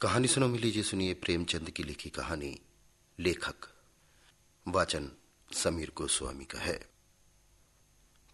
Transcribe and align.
कहानी 0.00 0.28
सुनो 0.28 0.48
मिली 0.48 0.70
जी, 0.70 0.82
सुनिए 0.82 1.14
प्रेमचंद 1.14 1.70
की 1.70 1.82
लिखी 1.82 2.10
कहानी, 2.10 2.60
लेखक, 3.18 3.54
वाचन 4.68 5.10
समीर 5.52 5.92
गोस्वामी 5.96 6.44
का 6.44 6.58
है। 6.58 6.86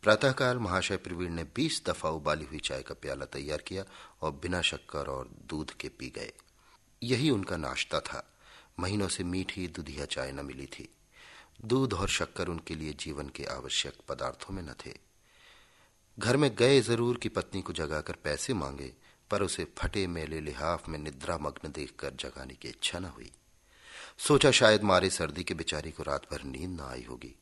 प्रातःकाल 0.03 0.59
महाशय 0.59 0.97
प्रवीण 0.97 1.33
ने 1.33 1.45
बीस 1.45 1.83
दफ़ा 1.87 2.11
उबाली 2.11 2.45
हुई 2.45 2.59
चाय 2.59 2.83
का 2.83 2.95
प्याला 2.95 3.25
तैयार 3.25 3.63
किया 3.63 3.85
और 4.23 4.33
बिना 4.33 4.63
शक्कर 4.63 5.07
और 5.07 5.29
दूध 5.29 5.71
के 5.71 5.89
पी 5.89 6.09
गए। 6.09 6.33
यही 7.03 7.31
उनका 7.31 7.57
नाश्ता 7.57 8.01
था। 8.01 8.35
महीनों 8.81 9.09
से 9.09 9.25
मीठी 9.25 9.69
दुधिया 9.69 10.05
चाय 10.05 10.33
न 10.33 10.47
मिली 10.47 10.67
थी। 10.67 10.95
दूध 11.65 11.93
और 11.93 12.09
शक्कर 12.09 12.49
उनके 12.49 12.75
लिए 12.75 12.93
जीवन 12.93 13.29
के 13.29 13.45
आवश्यक 13.45 13.95
पदार्थों 14.09 14.55
में 14.55 14.63
न 14.63 14.75
थे। 14.87 14.99
घर 16.19 16.37
में 16.37 16.55
गए 16.55 16.81
ज़रूर 16.81 17.17
की 17.17 17.29
पत्नी 17.29 17.63
को 17.63 17.73
जगाकर 17.73 18.15
पैसे 18.15 18.55
मांगे 18.55 18.95
पर 19.33 19.43
उसे 19.43 19.65
फटे 19.79 20.07
मेले 20.07 20.41
लिहाफ 20.41 20.89
में 20.89 20.99
निद्रा 20.99 21.39
मग्न 21.39 21.73
देखकर 21.73 22.11
जगाने 22.11 22.55
की 22.55 22.69
इच्छा 22.69 22.99
न 22.99 23.05
हुई। 23.05 23.33
सोचा 24.19 24.51
शायद 24.51 24.83
मारे 24.83 25.11
सर्दी 25.11 25.45
के 25.45 25.55
बेचारी 25.55 25.91
को 25.91 26.03
रात 26.03 26.27
भर 26.31 26.43
नींद 26.43 26.81
न 26.81 26.85
आई 26.85 27.03
होगी। 27.03 27.35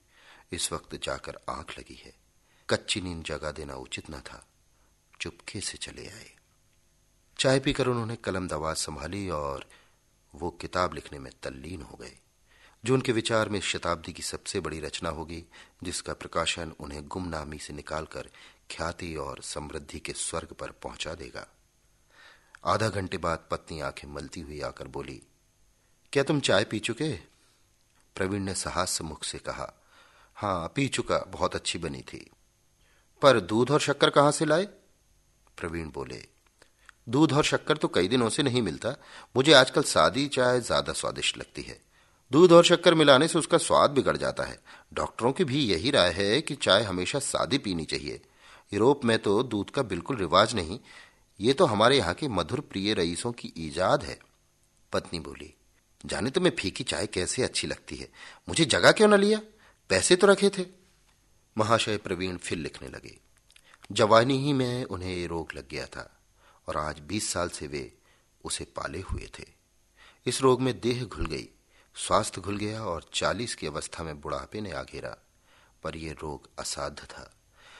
इस 0.52 0.72
वक्त 0.72 0.94
जाकर 1.04 1.38
आँख 1.48 1.78
लगी 1.78 2.02
है। 2.04 2.14
कच्ची 2.70 3.00
नींद 3.00 3.24
जगा 3.24 3.52
देना 3.52 3.74
उचित 3.74 4.10
न 4.10 4.20
था। 4.20 4.46
चुपके 5.20 5.60
से 5.60 5.78
चले 5.78 6.06
आए। 6.06 6.30
चाय 7.38 7.60
पीकर 7.60 7.86
उन्होंने 7.86 8.16
कलम 8.16 8.48
दवाज 8.48 8.76
संभाली 8.76 9.28
और 9.28 9.66
वो 10.34 10.50
किताब 10.50 10.94
लिखने 10.94 11.18
में 11.18 11.32
तल्लीन 11.42 11.82
हो 11.82 11.96
गए, 11.96 12.18
जो 12.84 12.94
उनके 12.94 13.12
विचार 13.12 13.48
में 13.48 13.60
शताब्दी 13.60 14.12
की 14.12 14.22
सबसे 14.22 14.60
बड़ी 14.60 14.80
रचना 14.80 15.08
होगी, 15.08 15.44
जिसका 15.82 16.12
प्रकाशन 16.12 16.72
उन्हें 16.80 17.08
गुमनामी 17.08 17.58
से 17.58 17.72
निकालकर 17.72 18.30
ख्याति 18.70 19.16
और 19.16 19.42
समृद्धि 19.42 19.98
के 19.98 20.12
स्वर्ग 20.12 20.48
पर 20.48 20.70
पहुँचा 20.70 21.14
देगा। 21.14 21.46
आधा 22.64 22.88
घंटे 22.88 23.18
बाद 23.18 23.46
पत्नी 23.50 23.80
आँखें 23.80 24.08
मलती 24.08 24.40
हुई 24.40 24.60
आकर 24.62 24.88
बोली, 24.88 25.20
क्या 26.12 26.22
तुम 26.22 26.40
चाय 26.40 26.64
पी 26.64 26.78
चुके? 26.80 27.10
प्रवीण 28.16 28.42
ने 28.42 28.54
साहस 28.54 29.00
मुख 29.02 29.24
से 29.24 29.38
कहा, 29.38 29.72
हाँ, 30.36 30.72
पी 30.76 30.86
चुका, 30.88 31.18
बहुत 31.28 31.54
अच्छी 31.54 31.78
बनी 31.78 32.00
थी। 32.02 32.30
पर 33.22 33.40
दूध 33.42 33.70
और 33.70 33.80
शक्कर 33.80 34.10
कहाँ 34.10 34.30
से 34.32 34.44
लाए? 34.44 34.64
प्रवीण 35.58 35.90
बोले, 35.90 36.22
दूध 37.08 37.32
और 37.32 37.44
शक्कर 37.44 37.76
तो 37.76 37.88
कई 37.88 38.08
दिनों 38.08 38.28
से 38.28 38.42
नहीं 38.42 38.62
मिलता। 38.62 38.94
मुझे 39.34 39.52
आजकल 39.52 39.82
सादी 39.84 40.26
चाय 40.28 40.60
ज़्यादा 40.60 40.92
स्वादिष्ट 40.92 41.38
लगती 41.38 41.62
है। 41.62 41.80
दूध 42.30 42.52
और 42.52 42.64
शक्कर 42.64 42.94
मिलाने 42.94 43.28
से 43.28 43.38
उसका 43.38 43.58
स्वाद 43.58 43.90
बिगड़ 43.90 44.16
जाता 44.16 44.44
है। 44.44 44.58
डॉक्टरों 44.94 45.32
की 45.32 45.44
भी 45.44 45.60
यही 45.62 45.90
राय 45.90 46.10
है 46.12 46.40
कि 46.40 46.54
चाय 46.56 46.82
हमेशा 46.82 47.18
सादी 47.18 47.58
पीनी 47.58 47.84
चाहिए। 47.84 48.20
यूरोप 48.72 49.04
में 49.04 49.18
तो 49.18 49.42
दूध 49.42 49.70
का 49.70 49.82
बिल्कुल 49.84 50.16
रिवाज 50.16 50.54
नहीं। 50.54 50.78
ये 51.40 51.52
तो 51.52 51.66
हमारे 51.66 51.96
यहाँ 51.96 52.14
के 52.14 52.28
मधुर 52.28 52.60
प्रिय 52.60 52.94
रईसों 52.94 53.32
की 53.32 53.52
ईजाद 53.58 54.02
है। 54.02 54.18
पत्नी 54.92 55.20
बोली, 55.20 55.52
जाने 56.04 56.30
तुम्हें 56.30 56.52
फीकी 56.58 56.84
चाय 56.84 57.06
कैसे 57.06 57.42
अच्छी 57.42 57.66
लगती 57.66 57.96
है? 57.96 58.08
मुझे 58.48 58.64
जगह 58.64 58.92
क्यों 58.92 59.08
न 59.08 59.20
लिया? 59.20 59.40
पैसे 59.90 60.16
तो 60.16 60.26
रखे 60.26 60.48
थे। 60.48 60.66
महाशय 61.56 61.96
प्रवीण 61.96 62.36
फिर 62.36 62.58
लिखने 62.58 62.88
लगे, 62.88 63.16
जवानी 63.90 64.38
ही 64.38 64.52
में 64.52 64.84
उन्हें 64.84 65.14
ये 65.14 65.26
रोग 65.26 65.54
लग 65.54 65.68
गया 65.68 65.86
था 65.86 66.10
और 66.68 66.76
आज 66.76 67.00
बीस 67.00 67.32
साल 67.32 67.48
से 67.48 67.66
वे 67.66 67.92
उसे 68.44 68.64
पाले 68.76 69.00
हुए 69.00 69.28
थे। 69.38 69.44
इस 70.26 70.40
रोग 70.42 70.60
में 70.62 70.78
देह 70.80 71.04
घुल 71.04 71.26
गई, 71.26 71.48
स्वास्थ्य 71.96 72.40
घुल 72.40 72.56
गया 72.56 72.82
और 72.82 73.10
चालीस 73.14 73.54
की 73.54 73.66
अवस्था 73.66 74.04
में 74.04 74.20
बुढ़ापे 74.20 74.60
ने 74.60 74.72
आ 74.72 74.82
घेरा, 74.82 75.16
पर 75.82 75.96
यह 75.96 76.14
रोग 76.22 76.48
असाध्य 76.58 77.06
था। 77.06 77.30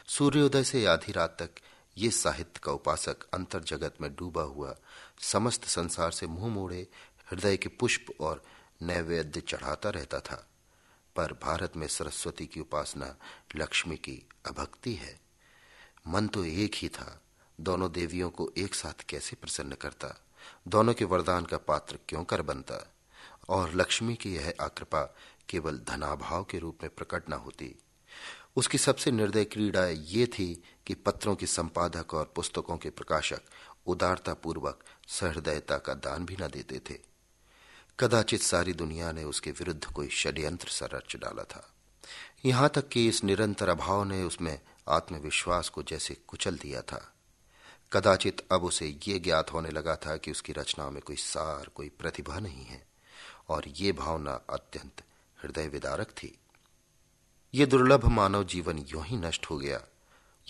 सूर्योदय 0.09 0.65
से 0.65 0.84
आधी 0.87 1.12
रात 1.12 1.37
तक 1.38 1.60
ये 2.00 2.11
साहित्य 2.11 2.61
का 2.62 2.72
उपासक 2.72 3.16
अंतर 3.34 3.61
जगत 3.61 3.94
में 4.00 4.15
डूबा 4.15 4.43
हुआ 4.43 4.77
समस्त 5.19 5.65
संसार 5.65 6.11
से 6.11 6.27
मुँह 6.27 6.55
मोड़े, 6.55 6.87
हृदय 7.31 7.56
के 7.56 7.69
पुष्प 7.69 8.06
और 8.21 8.44
नैवेद्य 8.83 9.41
चढ़ाता 9.41 9.91
रहता 9.91 10.21
था। 10.21 10.47
पर 11.16 11.33
भारत 11.33 11.77
में 11.77 11.87
सरस्वती 11.87 12.47
की 12.47 12.61
उपासना 12.61 13.16
लक्ष्मी 13.56 13.97
की 13.97 14.28
अभक्ति 14.47 14.94
है। 14.94 15.21
मन 16.06 16.28
तो 16.28 16.44
एक 16.44 16.75
ही 16.75 16.88
था, 16.88 17.21
दोनों 17.61 17.93
देवियों 17.93 18.31
को 18.31 18.53
एक 18.59 18.75
साथ 18.75 19.05
कैसे 19.09 19.37
प्रसन्न 19.37 19.75
करता? 19.75 20.25
दोनों 20.69 20.94
के 20.94 21.05
वरदान 21.05 21.44
का 21.44 21.56
पात्र 21.56 21.99
क्यों 22.09 22.25
कर 22.25 22.43
बनता? 22.43 22.93
और 23.49 23.75
लक्ष्मी 23.75 24.15
की 24.15 24.34
यह 24.34 24.55
आकृपा 24.61 25.17
केवल 25.49 25.78
धनाभाव 25.78 26.44
के 26.44 26.59
रूप 26.59 26.78
में 26.82 26.94
प्रकट 26.94 27.31
न 27.31 27.32
होती 27.32 27.75
उसकी 28.56 28.78
सबसे 28.78 29.11
निर्दय 29.11 29.44
क्रीड़ा 29.44 29.87
ये 29.87 30.27
थी 30.27 30.62
कि 30.87 30.94
पत्रों 30.94 31.34
के 31.34 31.47
संपादक 31.47 32.15
और 32.15 32.33
पुस्तकों 32.37 32.77
के 32.77 32.91
प्रकाशक 32.91 33.41
उदारता 33.87 34.34
पूर्वक 34.34 34.84
सहृदयता 35.09 35.78
का 35.78 35.94
दान 35.94 36.27
भी 36.27 36.37
न 36.41 36.49
देते 36.49 36.81
थे। 36.91 36.99
कदाचित 38.00 38.41
सारी 38.41 38.72
दुनिया 38.72 39.12
ने 39.12 39.25
उसके 39.25 39.50
विरुद्ध 39.50 39.84
कोई 39.84 40.09
षड्यंत्र 40.09 40.69
सा 40.69 40.87
रच 40.87 41.16
डाला 41.16 41.43
था। 41.43 41.75
यहाँ 42.44 42.69
तक 42.69 42.88
कि 42.88 43.09
इस 43.09 43.25
निरंतर 43.25 43.69
अभाव 43.69 44.05
ने 44.05 44.22
उसमें 44.22 44.61
आत्मविश्वास 44.88 45.69
को 45.69 45.82
जैसे 45.82 46.17
कुचल 46.28 46.56
दिया 46.56 46.81
था। 46.81 47.15
कदाचित 47.93 48.47
अब 48.53 48.65
उसे 48.65 48.99
ये 49.09 49.19
ज्ञात 49.19 49.53
होने 49.53 49.71
लगा 49.71 49.97
था 49.97 50.17
कि 50.17 50.31
उसकी 50.31 50.53
रचनाओं 50.53 50.91
में 50.91 51.03
कोई 51.03 51.17
सार, 51.17 51.71
कोई 51.75 51.88
प्रतिभा 51.88 52.38
नहीं 52.38 52.65
है, 52.65 52.87
और 53.49 53.65
ये 53.69 53.93
भावना 53.93 54.32
अत्यंत 54.50 55.03
हृदय 55.43 55.69
विदारक 55.69 56.11
थी। 56.11 56.40
ये 57.55 57.66
दुर्लभ 57.66 58.05
मानव 58.05 58.44
जीवन 58.44 58.78
यूँ 58.78 59.05
ही 59.05 59.16
नष्ट 59.16 59.47
हो 59.47 59.59
गया। 59.59 59.83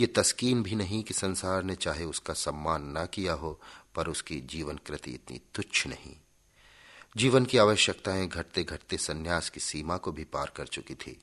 ये 0.00 0.06
तस्कीन 0.06 0.62
भी 0.62 0.74
नहीं 0.74 1.02
कि 1.02 1.14
संसार 1.14 1.62
ने 1.62 1.74
चाहे 1.74 2.04
उसका 2.04 2.34
सम्मान 2.34 2.94
न 2.98 3.06
किया 3.06 3.32
हो, 3.32 3.60
पर 3.94 4.08
उसकी 4.08 4.40
जीवन 4.40 4.76
कृति 4.76 5.10
इतनी 5.10 5.40
तुच्छ 5.54 5.86
नहीं। 5.86 6.16
जीवन 7.16 7.44
की 7.44 7.58
आवश्यकताएँ 7.58 8.28
घटते 8.28 8.64
घटते 8.64 8.96
सन्यास 8.96 9.50
की 9.50 9.60
सीमा 9.60 9.96
को 9.96 10.12
भी 10.12 10.24
पार 10.24 10.52
कर 10.56 10.66
चुकी 10.66 10.94
थी। 10.94 11.20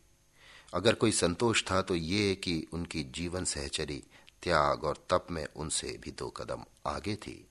अगर 0.74 0.94
कोई 0.94 1.12
संतोष 1.12 1.64
था 1.64 1.82
तो 1.82 1.96
ये 1.96 2.36
कि 2.36 2.68
उनकी 2.74 3.04
जीवन 3.04 3.46
सहचरी, 3.46 4.04
त्याग 4.44 4.84
और 4.84 5.06
तप 5.10 5.28
में 5.32 5.48
उनसे 5.56 6.00
भी 6.02 6.12
दो 6.12 6.30
कदम 6.30 6.64
आगे 6.88 7.16
थी। 7.16 7.48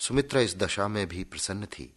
सुमित्रा 0.00 0.40
इस 0.40 0.56
दशा 0.56 0.88
में 0.88 1.08
भी 1.08 1.24
प्रसन्न 1.24 1.66
थी। 1.66 1.94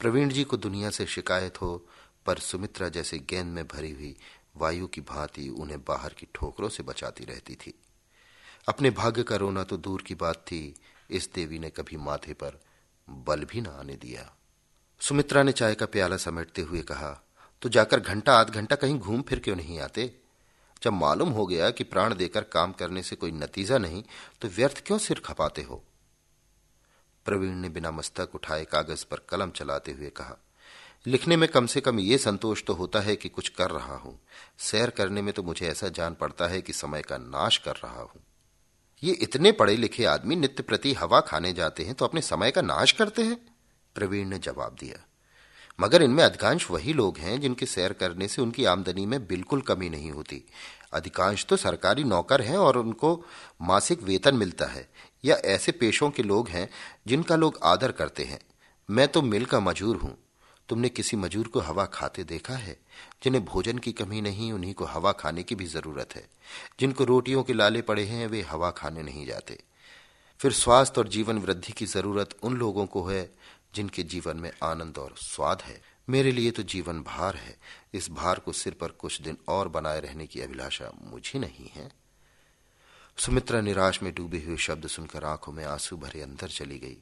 प्रवीण 0.00 0.28
जी 0.28 0.44
को 0.44 0.56
दुनिया 0.56 0.90
से 0.90 1.06
शिकायत 1.06 1.62
हो, 1.62 1.86
पर 2.26 2.38
सुमित्रा 2.38 2.88
जैसे 2.88 3.18
गेंद 3.18 3.54
में 3.54 3.68
भरी 3.68 3.90
हुई 3.90 4.16
वायु 4.56 4.86
की 4.86 5.00
भांति 5.00 5.48
उन्हें 5.48 5.80
बाहर 5.84 6.12
की 6.12 6.26
ठोकरों 6.34 6.68
से 6.68 6.82
बचाती 6.82 7.24
रहती 7.24 7.54
थी। 7.54 7.74
अपने 8.68 8.90
भाग्य 8.90 9.22
का 9.22 9.36
रोना 9.36 9.64
तो 9.64 9.76
दूर 9.76 10.02
की 10.02 10.14
बात 10.14 10.36
थी, 10.36 10.74
इस 11.10 11.30
देवी 11.34 11.58
ने 11.58 11.70
कभी 11.70 11.96
माथे 11.96 12.32
पर 12.32 12.60
बल 13.08 13.44
भी 13.44 13.60
ना 13.60 13.70
आने 13.70 13.96
दिया। 13.96 14.32
सुमित्रा 15.00 15.42
ने 15.42 15.52
चाय 15.52 15.74
का 15.74 15.86
प्याला 15.86 16.16
समेटते 16.16 16.62
हुए 16.62 16.82
कहा 16.82 17.10
तो 17.62 17.68
जाकर 17.68 18.00
घंटा 18.00 18.32
आध 18.32 18.50
घंटा 18.50 18.76
कहीं 18.76 18.98
घूम 18.98 19.22
फिर 19.22 19.38
क्यों 19.38 19.56
नहीं 19.56 19.78
आते? 19.80 20.14
जब 20.82 20.92
मालूम 20.92 21.28
हो 21.28 21.46
गया 21.46 21.70
कि 21.70 21.84
प्राण 21.84 22.14
देकर 22.14 22.44
काम 22.44 22.72
करने 22.72 23.02
से 23.02 23.16
कोई 23.16 23.32
नतीजा 23.32 23.78
नहीं 23.78 24.02
तो 24.40 24.48
व्यर्थ 24.48 24.82
क्यों 24.86 24.98
सिर 24.98 25.20
खपाते 25.20 25.62
हो? 25.62 25.82
प्रवीण 27.24 27.54
ने 27.54 27.68
बिना 27.68 27.90
मस्तक 27.90 28.34
उठाए 28.34 28.64
कागज़ 28.64 29.04
पर 29.04 29.20
कलम 29.28 29.50
चलाते 29.50 29.92
हुए 29.92 30.10
कहा 30.10 30.36
लिखने 31.06 31.36
में 31.36 31.48
कम 31.48 31.66
से 31.66 31.80
कम 31.80 31.98
ये 31.98 32.18
संतोष 32.18 32.62
तो 32.64 32.74
होता 32.74 33.00
है 33.00 33.14
कि 33.16 33.28
कुछ 33.28 33.48
कर 33.48 33.70
रहा 33.70 33.96
हूँ। 33.96 34.18
सैर 34.58 34.90
करने 34.90 35.22
में 35.22 35.32
तो 35.34 35.42
मुझे 35.42 35.66
ऐसा 35.66 35.88
जान 35.88 36.14
पड़ता 36.14 36.46
है 36.46 36.60
कि 36.62 36.72
समय 36.72 37.02
का 37.02 37.18
नाश 37.18 37.58
कर 37.58 37.76
रहा 37.84 38.02
हूँ। 38.02 38.20
ये 39.02 39.12
इतने 39.12 39.52
पढ़े 39.52 39.76
लिखे 39.76 40.04
आदमी 40.04 40.36
नित्य 40.36 40.62
प्रति 40.62 40.92
हवा 40.92 41.20
खाने 41.20 41.52
जाते 41.52 41.84
हैं 41.84 41.94
तो 41.94 42.04
अपने 42.04 42.20
समय 42.20 42.50
का 42.50 42.62
नाश 42.62 42.92
करते 42.92 43.22
हैं? 43.22 43.38
प्रवीण 43.96 44.28
ने 44.28 44.38
जवाब 44.38 44.76
दिया। 44.80 45.04
मगर 45.78 46.02
इनमें 46.02 46.22
अधिकांश 46.24 46.70
वही 46.70 46.92
लोग 46.92 47.18
हैं 47.18 47.40
जिनके 47.40 47.66
सैर 47.66 47.92
करने 47.92 48.28
से 48.28 48.42
उनकी 48.42 48.64
आमदनी 48.64 49.06
में 49.06 49.26
बिल्कुल 49.26 49.60
कमी 49.60 49.88
नहीं 49.88 50.10
होती। 50.10 50.42
अधिकांश 50.92 51.46
तो 51.46 51.56
सरकारी 51.56 52.04
नौकर 52.04 52.42
हैं 52.42 52.56
और 52.56 52.78
उनको 52.78 53.14
मासिक 53.62 54.02
वेतन 54.02 54.36
मिलता 54.36 54.66
है, 54.66 54.88
या 55.24 55.36
ऐसे 55.36 55.72
पेशों 55.72 56.10
के 56.10 56.22
लोग 56.22 56.48
हैं 56.48 56.68
जिनका 57.06 57.36
लोग 57.36 57.58
आदर 57.64 57.92
करते 57.92 58.24
हैं। 58.24 58.40
मैं 58.88 59.08
तो 59.08 59.22
मिल 59.22 59.44
का 59.44 59.60
मजूर 59.60 59.96
हूँ। 59.96 60.16
तुमने 60.68 60.88
किसी 60.88 61.16
मजूर 61.16 61.48
को 61.48 61.60
हवा 61.60 61.84
खाते 61.84 62.24
देखा 62.24 62.54
है? 62.54 62.76
जिन्हें 63.24 63.44
भोजन 63.44 63.78
की 63.78 63.92
कमी 63.92 64.20
नहीं, 64.20 64.52
उन्हीं 64.52 64.74
को 64.74 64.84
हवा 64.84 65.12
खाने 65.12 65.42
की 65.42 65.54
भी 65.54 65.64
ज़रूरत 65.64 66.16
है। 66.16 66.28
जिनको 66.80 67.04
रोटियों 67.04 67.42
के 67.42 67.52
लाले 67.52 67.82
पड़े 67.82 68.04
हैं, 68.04 68.26
वे 68.26 68.42
हवा 68.42 68.70
खाने 68.70 69.02
नहीं 69.02 69.26
जाते। 69.26 69.62
फिर 70.38 70.52
स्वास्थ्य 70.52 71.00
और 71.00 71.08
जीवन 71.08 71.38
वृद्धि 71.38 71.72
की 71.72 71.86
ज़रूरत 71.86 72.28
उन 72.42 72.56
लोगों 72.56 72.86
को 72.86 73.04
है, 73.04 73.34
जिनके 73.74 74.02
जीवन 74.02 74.36
में 74.36 74.52
आनंद 74.62 74.98
और 74.98 75.14
स्वाद 75.16 75.62
है। 75.62 75.82
मेरे 76.08 76.32
लिए 76.32 76.50
तो 76.50 76.62
जीवन 76.62 77.02
भार 77.02 77.36
है। 77.36 77.58
इस 77.94 78.10
भार 78.10 78.38
को 78.38 78.52
सिर 78.52 78.72
पर 78.72 78.88
कुछ 78.88 79.22
दिन 79.22 79.36
और 79.48 79.68
बनाए 79.68 80.00
रहने 80.00 80.26
की 80.26 80.40
अभिलाषा 80.40 80.92
मुझे 81.02 81.38
नहीं 81.38 81.68
है। 81.68 81.92
सुमित्रा 83.18 83.60
निराश 83.60 84.02
में 84.02 84.14
डूबे 84.14 84.38
हुए 84.38 84.56
शब्द 84.56 84.86
सुनकर 84.86 85.24
आँखों 85.24 85.52
में 85.52 85.64
आँसू 85.64 85.96
भरे 85.96 86.20
अंदर 86.22 86.48
चली 86.48 86.78
गई। 86.78 86.96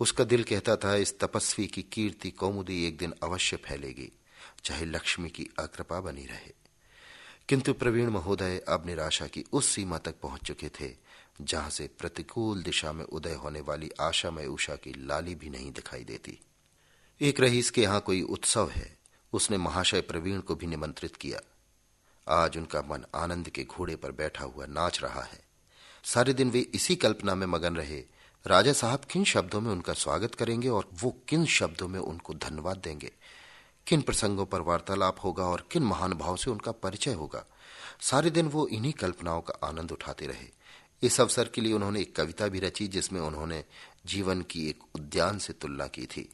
उसका 0.00 0.24
दिल 0.24 0.44
कहता 0.44 0.76
था, 0.76 0.94
इस 0.94 1.18
तपस्वी 1.18 1.66
की 1.66 1.82
कीर्ति 1.82 2.30
कौमुदी 2.30 2.86
एक 2.86 2.98
दिन 2.98 3.14
अवश्य 3.22 3.56
फैलेगी, 3.56 4.12
चाहे 4.64 4.84
लक्ष्मी 4.84 5.30
की 5.30 5.48
अकृपा 5.58 6.00
बनी 6.00 6.26
रहे। 6.26 6.54
किंतु 7.48 7.72
प्रवीण 7.72 8.10
महोदय 8.10 8.58
अब 8.68 8.86
निराशा 8.86 9.26
की 9.26 9.44
उस 9.52 9.68
सीमा 9.68 9.98
तक 9.98 10.14
पहुँच 10.22 10.40
चुके 10.42 10.68
थे, 10.68 10.96
जहाँ 11.40 11.70
से 11.70 11.90
प्रतिकूल 11.98 12.62
दिशा 12.62 12.92
में 12.92 13.04
उदय 13.04 13.34
होने 13.34 13.60
वाली 13.60 13.90
आशामय 14.00 14.46
उषा 14.46 14.76
की 14.76 15.06
लाली 15.06 15.34
भी 15.34 15.50
नहीं 15.50 15.72
दिखाई 15.72 16.04
देती। 16.04 16.40
एक 17.20 17.40
रईस 17.40 17.70
के 17.70 17.82
यहाँ 17.82 18.00
कोई 18.00 18.22
उत्सव 18.22 18.70
है, 18.70 18.98
उसने 19.32 19.56
महाशय 19.56 20.00
प्रवीण 20.00 20.40
को 20.40 20.54
भी 20.54 20.66
निमंत्रित 20.66 21.16
किया। 21.16 21.40
आज 22.28 22.56
उनका 22.56 22.80
मन 22.80 23.04
आनंद 23.14 23.48
के 23.48 23.64
घोड़े 23.64 23.96
पर 23.96 24.12
बैठा 24.12 24.44
हुआ 24.44 24.66
नाच 24.66 25.02
रहा 25.02 25.22
है। 25.22 25.40
सारे 26.04 26.32
दिन 26.32 26.50
वे 26.50 26.60
इसी 26.60 26.96
कल्पना 26.96 27.34
में 27.34 27.46
मगन 27.46 27.76
रहे 27.76 28.04
राजा 28.46 28.72
साहब 28.72 29.00
किन 29.00 29.24
शब्दों 29.24 29.60
में 29.60 29.72
उनका 29.72 29.92
स्वागत 29.92 30.34
करेंगे 30.34 30.68
और 30.68 30.88
वो 30.94 31.16
किन 31.28 31.46
शब्दों 31.46 31.88
में 31.88 32.00
उनको 32.00 32.34
धन्यवाद 32.34 32.76
देंगे? 32.76 33.12
किन 33.86 34.02
प्रसंगों 34.02 34.46
पर 34.46 34.60
वार्तालाप 34.60 35.16
होगा 35.24 35.44
और 35.44 35.68
किन 35.72 35.82
महान 35.82 36.12
भाव 36.12 36.36
से 36.36 36.50
उनका 36.50 36.72
परिचय 36.72 37.12
होगा? 37.12 37.44
सारे 38.00 38.30
दिन 38.30 38.46
वो 38.46 38.66
इन्हीं 38.66 38.92
कल्पनाओं 38.92 39.40
का 39.40 39.66
आनंद 39.66 39.92
उठाते 39.92 40.26
रहे। 40.26 40.48
इस 41.02 41.20
अवसर 41.20 41.48
के 41.48 41.60
लिए 41.60 41.72
उन्होंने 41.72 42.00
एक 42.00 42.16
कविता 42.16 42.48
भी 42.48 42.58
रची 42.60 42.88
जिसमें 42.88 43.20
उन्होंने 43.20 43.64
जीवन 44.06 44.42
की 44.42 44.68
एक 44.68 44.78
उद्यान 44.94 45.38
से 45.38 45.52
तुलना 45.52 45.86
की 45.86 46.06
थी। 46.06 46.32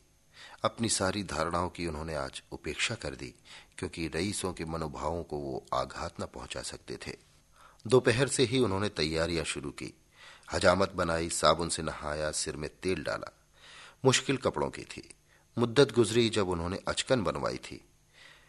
अपनी 0.64 0.88
सारी 0.88 1.22
धारणाओं 1.22 1.68
की 1.68 1.86
उन्होंने 1.86 2.14
आज 2.14 2.42
उपेक्षा 2.52 2.94
कर 2.94 3.14
दी, 3.14 3.34
क्योंकि 3.78 4.08
रईसों 4.08 4.52
के 4.52 4.64
मनोभावों 4.64 5.22
को 5.22 5.36
वो 5.36 5.66
आघात 5.74 6.14
न 6.20 6.24
पहुँचा 6.24 6.62
सकते 6.62 6.98
थे। 7.06 7.16
दोपहर 7.86 8.28
से 8.28 8.42
ही 8.42 8.58
उन्होंने 8.58 8.88
तैयारियाँ 8.88 9.44
शुरू 9.44 9.70
की। 9.70 9.94
हजामत 10.52 10.92
बनाई, 10.92 11.28
साबुन 11.30 11.68
से 11.68 11.82
नहाया, 11.82 12.30
सिर 12.30 12.56
में 12.56 12.70
तेल 12.82 13.02
डाला। 13.02 13.38
मुश्किल 14.04 14.36
कपड़ों 14.36 14.70
की 14.70 14.82
थी। 14.82 15.14
मुद्दत 15.58 15.92
गुजरी 15.92 16.28
जब 16.28 16.48
उन्होंने 16.48 16.78
अचकन 16.88 17.22
बनवाई 17.22 17.56
थी। 17.56 17.84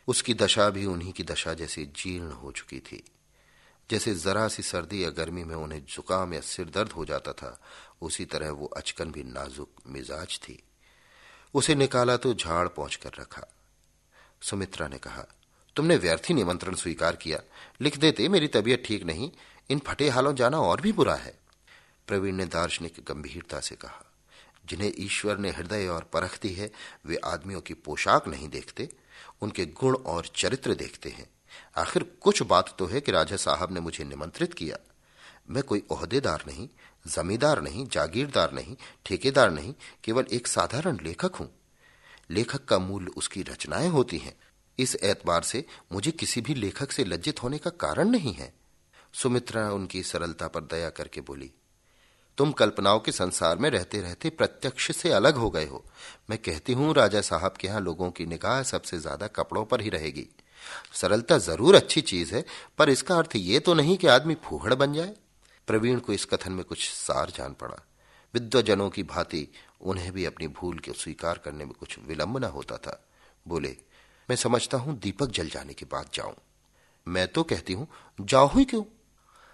उसकी 0.08 0.34
दशा 0.34 0.70
भी 0.70 0.86
उन्हीं 0.86 1.14
की 1.14 1.24
दशा 1.24 1.54
जैसी 1.54 1.86
जीर्ण 1.86 2.32
हो 2.32 2.52
चुकी 2.52 2.80
थी। 2.80 3.04
जैसे 3.92 4.16
जरा 4.16 4.48
सी 4.48 4.64
सर्दी 4.64 5.04
या 5.04 5.10
गर्मी 5.10 5.44
में 5.44 5.56
उन्हें 5.56 5.86
जुकाम 5.86 6.34
या 6.34 6.42
सिर 6.42 6.70
दर्द 6.70 6.92
हो 6.92 7.06
जाता 7.06 7.34
था, 7.34 7.62
उसी 8.02 8.26
तरह 8.26 8.52
वो 8.52 8.66
अचकन 8.66 9.12
भी 9.12 9.24
नाजुक 9.24 9.70
मिजाज 9.88 10.40
थी। 10.44 10.64
उसे 11.54 11.76
निकाला 11.76 12.18
तो 12.18 12.34
झाड़ 12.34 12.68
पहुँच 12.68 12.96
कर 12.96 13.12
रखा। 13.20 13.44
सुमित्रा 14.42 14.88
ने 14.88 14.98
कहा, 14.98 15.26
तुमने 15.76 15.98
व्यर्थी 15.98 16.34
निमंत्रण 16.34 16.76
स्वीकार 16.76 17.16
किया। 17.16 17.40
लिख 17.82 17.98
देते, 17.98 18.30
मेरी 18.30 18.48
तबीयत 18.48 18.84
ठीक 18.86 19.04
नहीं। 19.04 19.32
इन 19.70 19.80
फटे 19.80 20.10
हालों 20.10 20.36
जाना 20.36 20.60
और 20.60 20.82
भी 20.82 20.92
बुरा 20.92 21.16
है। 21.16 21.43
प्रवीण 22.08 22.36
ने 22.36 22.46
दार्शनिक 22.46 22.94
गंभीरता 23.08 23.60
से 23.60 23.76
कहा, 23.76 24.14
जिन्हें 24.66 24.94
ईश्वर 25.00 25.38
ने 25.38 25.50
हृदय 25.50 25.88
और 25.88 26.04
परख 26.04 26.40
दी 26.42 26.54
है, 26.54 26.72
वे 27.06 27.16
आदमियों 27.16 27.62
की 27.62 27.74
पोशाक 27.74 28.28
नहीं 28.28 28.50
देखते, 28.50 28.90
उनके 29.42 29.66
गुण 29.66 29.96
और 29.96 30.26
चरित्र 30.36 30.76
देखते 30.76 31.10
हैं। 31.10 31.30
आखिर 31.78 32.04
कुछ 32.04 32.42
बात 32.42 32.76
तो 32.80 32.86
है 32.86 33.02
कि 33.02 33.12
राजा 33.12 33.36
साहब 33.36 33.72
ने 33.72 33.80
मुझे 33.80 34.04
निमंत्रित 34.04 34.54
किया। 34.54 34.78
मैं 35.50 35.64
कोई 35.64 35.84
ओहदेदार 35.90 36.44
नहीं, 36.48 36.70
जमींदार 37.08 37.62
नहीं, 37.62 37.88
जागीरदार 37.88 38.52
नहीं, 38.54 38.76
ठेकेदार 39.06 39.52
नहीं, 39.52 39.74
केवल 40.04 40.26
एक 40.32 40.48
साधारण 40.48 40.98
लेखक 41.02 41.36
हूँ। 41.36 41.60
लेखक 42.30 42.66
का 42.66 42.80
मूल 42.80 43.08
उसकी 43.08 43.42
रचनाएँ 43.42 43.88
होती 43.88 44.18
हैं। 44.18 44.36
इस 44.80 44.96
एतबार 44.96 45.44
से 45.44 45.66
मुझे 45.92 46.12
किसी 46.12 46.42
भी 46.42 46.54
लेखक 46.54 46.92
से 46.92 47.04
लज्जित 47.04 47.44
होने 47.44 47.58
का 47.58 47.70
कारण 47.70 48.10
नहीं 48.10 48.34
है। 48.34 48.54
सुमित्रा 49.14 49.72
उनकी 49.72 50.04
सरलता 50.04 50.48
पर 50.48 50.62
दया 50.62 50.90
करके 50.90 51.22
बोली 51.22 51.52
तुम 52.38 52.52
कल्पनाओं 52.52 53.00
के 53.00 53.12
संसार 53.12 53.58
में 53.58 53.70
रहते 53.70 54.02
रहते 54.02 54.30
प्रत्यक्ष 54.30 54.92
से 54.92 55.12
अलग 55.12 55.36
हो 55.36 55.50
गए 55.50 55.66
हो। 55.66 55.84
मैं 56.30 56.38
कहती 56.38 56.74
हूँ, 56.74 56.94
राजा 56.94 57.22
साहब 57.22 57.58
के 57.58 57.68
यहाँ 57.68 57.82
लोगों 57.82 58.10
की 58.12 58.26
निगाह 58.26 58.62
सबसे 58.64 59.00
ज़्यादा 59.00 59.28
कपड़ों 59.28 59.66
पर 59.66 59.82
ही 59.82 59.90
रहेगी। 59.90 60.28
सरलता 60.94 61.38
ज़रूर 61.38 61.76
अच्छी 61.76 62.02
चीज़ 62.02 62.34
है, 62.36 62.44
पर 62.78 62.90
इसका 62.90 63.16
अर्थ 63.16 63.36
ये 63.36 63.60
तो 63.60 63.74
नहीं 63.74 63.98
कि 63.98 64.08
आदमी 64.08 64.36
फूहड़ 64.44 64.74
बन 64.74 64.94
जाए। 64.94 65.14
प्रवीण 65.68 66.00
को 66.00 66.14
इस 66.14 66.26
कथन 66.26 66.52
में 66.52 66.64
कुछ 66.66 66.90
सार 66.90 67.30
जान 67.30 67.54
पड़ा। 67.54 67.78
विद्वजनों 68.34 68.90
की 68.90 69.04
भांति 69.04 69.48
उन्हें 69.82 70.12
भी 70.12 70.26
अपनी 70.26 70.48
भूल 70.50 70.80
को 70.80 70.94
स्वीकार 70.94 71.42
करने 71.46 71.66
में 71.66 71.74
कुछ 71.74 71.98
विलंब 72.08 72.38
न 72.38 72.44
होता 72.44 72.78
था। 72.78 73.00
बोले, 73.46 73.76
मैं 74.30 74.36
समझता 74.36 74.78
हूँ 74.78 74.98
दीपक 75.00 75.32
जल 75.32 75.50
जाने 75.50 75.74
के 75.74 75.86
बाद 75.86 76.10
जाऊँ। 76.14 76.34
मैं 77.08 77.28
तो 77.28 77.44
कहती 77.44 77.74
हूँ, 77.74 77.88
जाओ 78.20 78.48
ही 78.48 78.66
क्यों? 78.66 78.84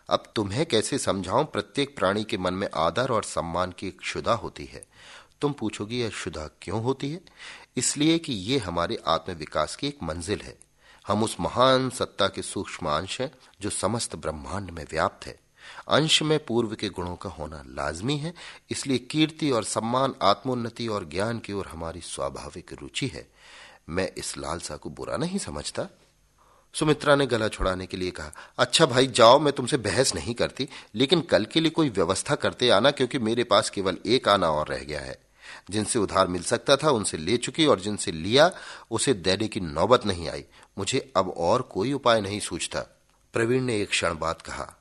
अब 0.09 0.23
तुम्हें 0.35 0.65
कैसे 0.65 0.97
समझाऊं? 0.97 1.45
प्रत्येक 1.45 1.97
प्राणी 1.97 2.23
के 2.23 2.37
मन 2.37 2.53
में 2.53 2.69
आदर 2.75 3.11
और 3.11 3.23
सम्मान 3.23 3.71
की 3.71 3.87
एक 3.87 3.99
क्षुधा 3.99 4.33
होती 4.33 4.65
है। 4.65 4.85
तुम 5.41 5.53
पूछोगी, 5.53 6.01
यह 6.01 6.09
शुदा 6.09 6.49
क्यों 6.61 6.83
होती 6.83 7.11
है? 7.11 7.21
इसलिए 7.77 8.19
कि 8.19 8.33
ये 8.33 8.57
हमारे 8.57 9.03
आत्म 9.07 9.33
विकास 9.33 9.75
की 9.75 9.87
एक 9.87 9.97
मंजिल 10.03 10.41
है। 10.41 10.57
हम 11.07 11.23
उस 11.23 11.37
महान 11.39 11.89
सत्ता 11.89 12.27
के 12.27 12.41
सूक्ष्म 12.41 12.89
अंश 12.89 13.21
हैं, 13.21 13.31
जो 13.61 13.69
समस्त 13.69 14.15
ब्रह्मांड 14.15 14.69
में 14.69 14.85
व्याप्त 14.91 15.27
है। 15.27 15.39
अंश 15.87 16.21
में 16.21 16.45
पूर्व 16.45 16.75
के 16.75 16.89
गुणों 16.89 17.15
का 17.15 17.29
होना 17.29 17.63
लाजमी 17.67 18.17
है, 18.17 18.33
इसलिए 18.69 18.97
कीर्ति 18.97 19.51
और 19.51 19.63
सम्मान, 19.63 20.15
आत्मोन्नति 20.21 20.87
और 20.87 21.09
ज्ञान 21.09 21.39
की 21.39 21.53
ओर 21.53 21.67
हमारी 21.67 22.01
स्वाभाविक 22.01 22.73
रुचि 22.81 23.07
है। 23.07 23.29
मैं 23.89 24.11
इस 24.17 24.37
लालसा 24.37 24.77
को 24.77 24.89
बुरा 24.89 25.17
नहीं 25.17 25.37
समझता। 25.37 25.87
सुमित्रा 26.73 27.15
ने 27.15 27.25
गला 27.25 27.47
छुड़ाने 27.47 27.85
के 27.85 27.97
लिए 27.97 28.11
कहा 28.11 28.31
अच्छा 28.57 28.85
भाई, 28.85 29.07
जाओ, 29.07 29.39
मैं 29.39 29.53
तुमसे 29.53 29.77
बहस 29.77 30.13
नहीं 30.15 30.33
करती, 30.33 30.67
लेकिन 30.95 31.21
कल 31.21 31.45
के 31.45 31.59
लिए 31.59 31.69
कोई 31.69 31.89
व्यवस्था 31.89 32.35
करते 32.35 32.69
आना, 32.69 32.91
क्योंकि 32.91 33.19
मेरे 33.19 33.43
पास 33.43 33.69
केवल 33.69 33.97
एक 34.05 34.27
आना 34.27 34.49
और 34.51 34.67
रह 34.67 34.83
गया 34.83 34.99
है। 34.99 35.17
जिनसे 35.69 35.99
उधार 35.99 36.27
मिल 36.27 36.43
सकता 36.43 36.75
था, 36.75 36.89
उनसे 36.89 37.17
ले 37.17 37.37
चुकी 37.37 37.65
और 37.65 37.79
जिनसे 37.79 38.11
लिया, 38.11 38.51
उसे 38.91 39.13
देने 39.13 39.47
की 39.47 39.59
नौबत 39.59 40.05
नहीं 40.05 40.29
आई। 40.29 40.45
मुझे 40.77 41.11
अब 41.15 41.33
और 41.37 41.61
कोई 41.61 41.93
उपाय 41.93 42.21
नहीं 42.21 42.39
सूझता। 42.39 42.79
प्रवीण 43.33 43.63
ने 43.63 43.81
एक 43.81 43.89
क्षण 43.89 44.17
बात 44.17 44.41
कहा, 44.41 44.75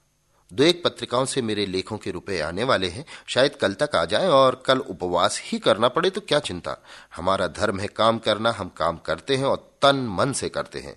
दो 0.50 0.64
एक 0.64 0.82
पत्रिकाओं 0.84 1.24
से 1.24 1.42
मेरे 1.42 1.64
लेखों 1.66 1.96
के 1.98 2.10
रुपए 2.10 2.38
आने 2.40 2.64
वाले 2.64 2.88
हैं। 2.88 3.04
शायद 3.26 3.56
कल 3.56 3.72
तक 3.72 3.96
आ 3.96 4.04
जाए 4.04 4.28
और 4.28 4.62
कल 4.66 4.78
उपवास 4.78 5.40
ही 5.44 5.58
करना 5.58 5.88
पड़े 5.88 6.10
तो 6.10 6.20
क्या 6.20 6.38
चिंता? 6.38 6.76
हमारा 7.16 7.46
धर्म 7.48 7.80
है 7.80 7.86
काम 7.86 8.18
करना, 8.18 8.50
हम 8.50 8.70
काम 8.76 8.96
करते 8.96 9.36
हैं 9.36 9.44
और 9.44 9.56
तन 9.82 9.96
मन 10.10 10.32
से 10.32 10.48
करते 10.48 10.78
हैं। 10.78 10.96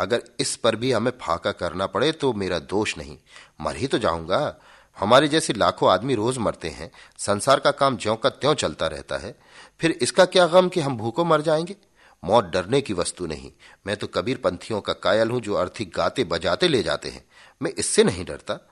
अगर 0.00 0.22
इस 0.40 0.56
पर 0.56 0.76
भी 0.76 0.92
हमें 0.92 1.12
फाका 1.22 1.52
करना 1.52 1.86
पड़े 1.86 2.12
तो 2.12 2.32
मेरा 2.32 2.58
दोष 2.58 2.98
नहीं। 2.98 3.18
मर 3.60 3.76
ही 3.76 3.86
तो 3.86 3.98
जाऊँगा। 3.98 4.56
हमारे 4.98 5.28
जैसे 5.28 5.52
लाखों 5.52 5.90
आदमी 5.90 6.14
रोज 6.14 6.38
मरते 6.38 6.68
हैं। 6.68 6.90
संसार 7.18 7.60
का 7.60 7.70
काम 7.70 7.96
ज्यो 7.96 8.14
का 8.14 8.28
त्यों 8.28 8.54
चलता 8.54 8.86
रहता 8.86 9.18
है। 9.18 9.38
फिर 9.80 9.90
इसका 9.90 10.24
क्या 10.24 10.46
गम 10.46 10.68
कि 10.68 10.80
हम 10.80 10.96
भूखों 10.96 11.24
मर 11.24 11.40
जाएँगे? 11.40 11.76
मौत 12.24 12.44
डरने 12.44 12.80
की 12.80 12.92
वस्तु 12.92 13.26
नहीं। 13.26 13.52
मैं 13.86 13.96
तो 13.96 14.06
कबीर 14.06 14.36
पंथियों 14.36 14.80
का 14.80 14.92
कायल 14.92 15.30
हूँ 15.30 15.40
जो 15.40 15.54
अर्थी 15.54 15.84
गाते 15.84 16.24
बजाते 16.24 16.68
ले 16.68 16.82
जाते 16.82 17.08
हैं। 17.08 17.24
मैं 17.62 17.70
इससे 17.70 18.04
नहीं 18.04 18.24
डरता। 18.24 18.68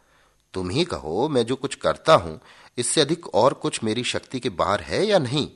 तुम 0.55 0.71
ही 0.71 0.85
कहो, 0.85 1.29
मैं 1.29 1.47
जो 1.47 1.57
कुछ 1.57 1.75
करता 1.75 2.15
हूँ, 2.15 2.41
इससे 2.79 3.01
अधिक 3.01 3.35
और 3.35 3.55
कुछ 3.55 3.85
मेरी 3.85 4.05
शक्ति 4.05 4.41
के 4.41 4.49
बाहर 4.49 4.81
है 4.81 5.07
या 5.07 5.19
नहीं? 5.19 5.51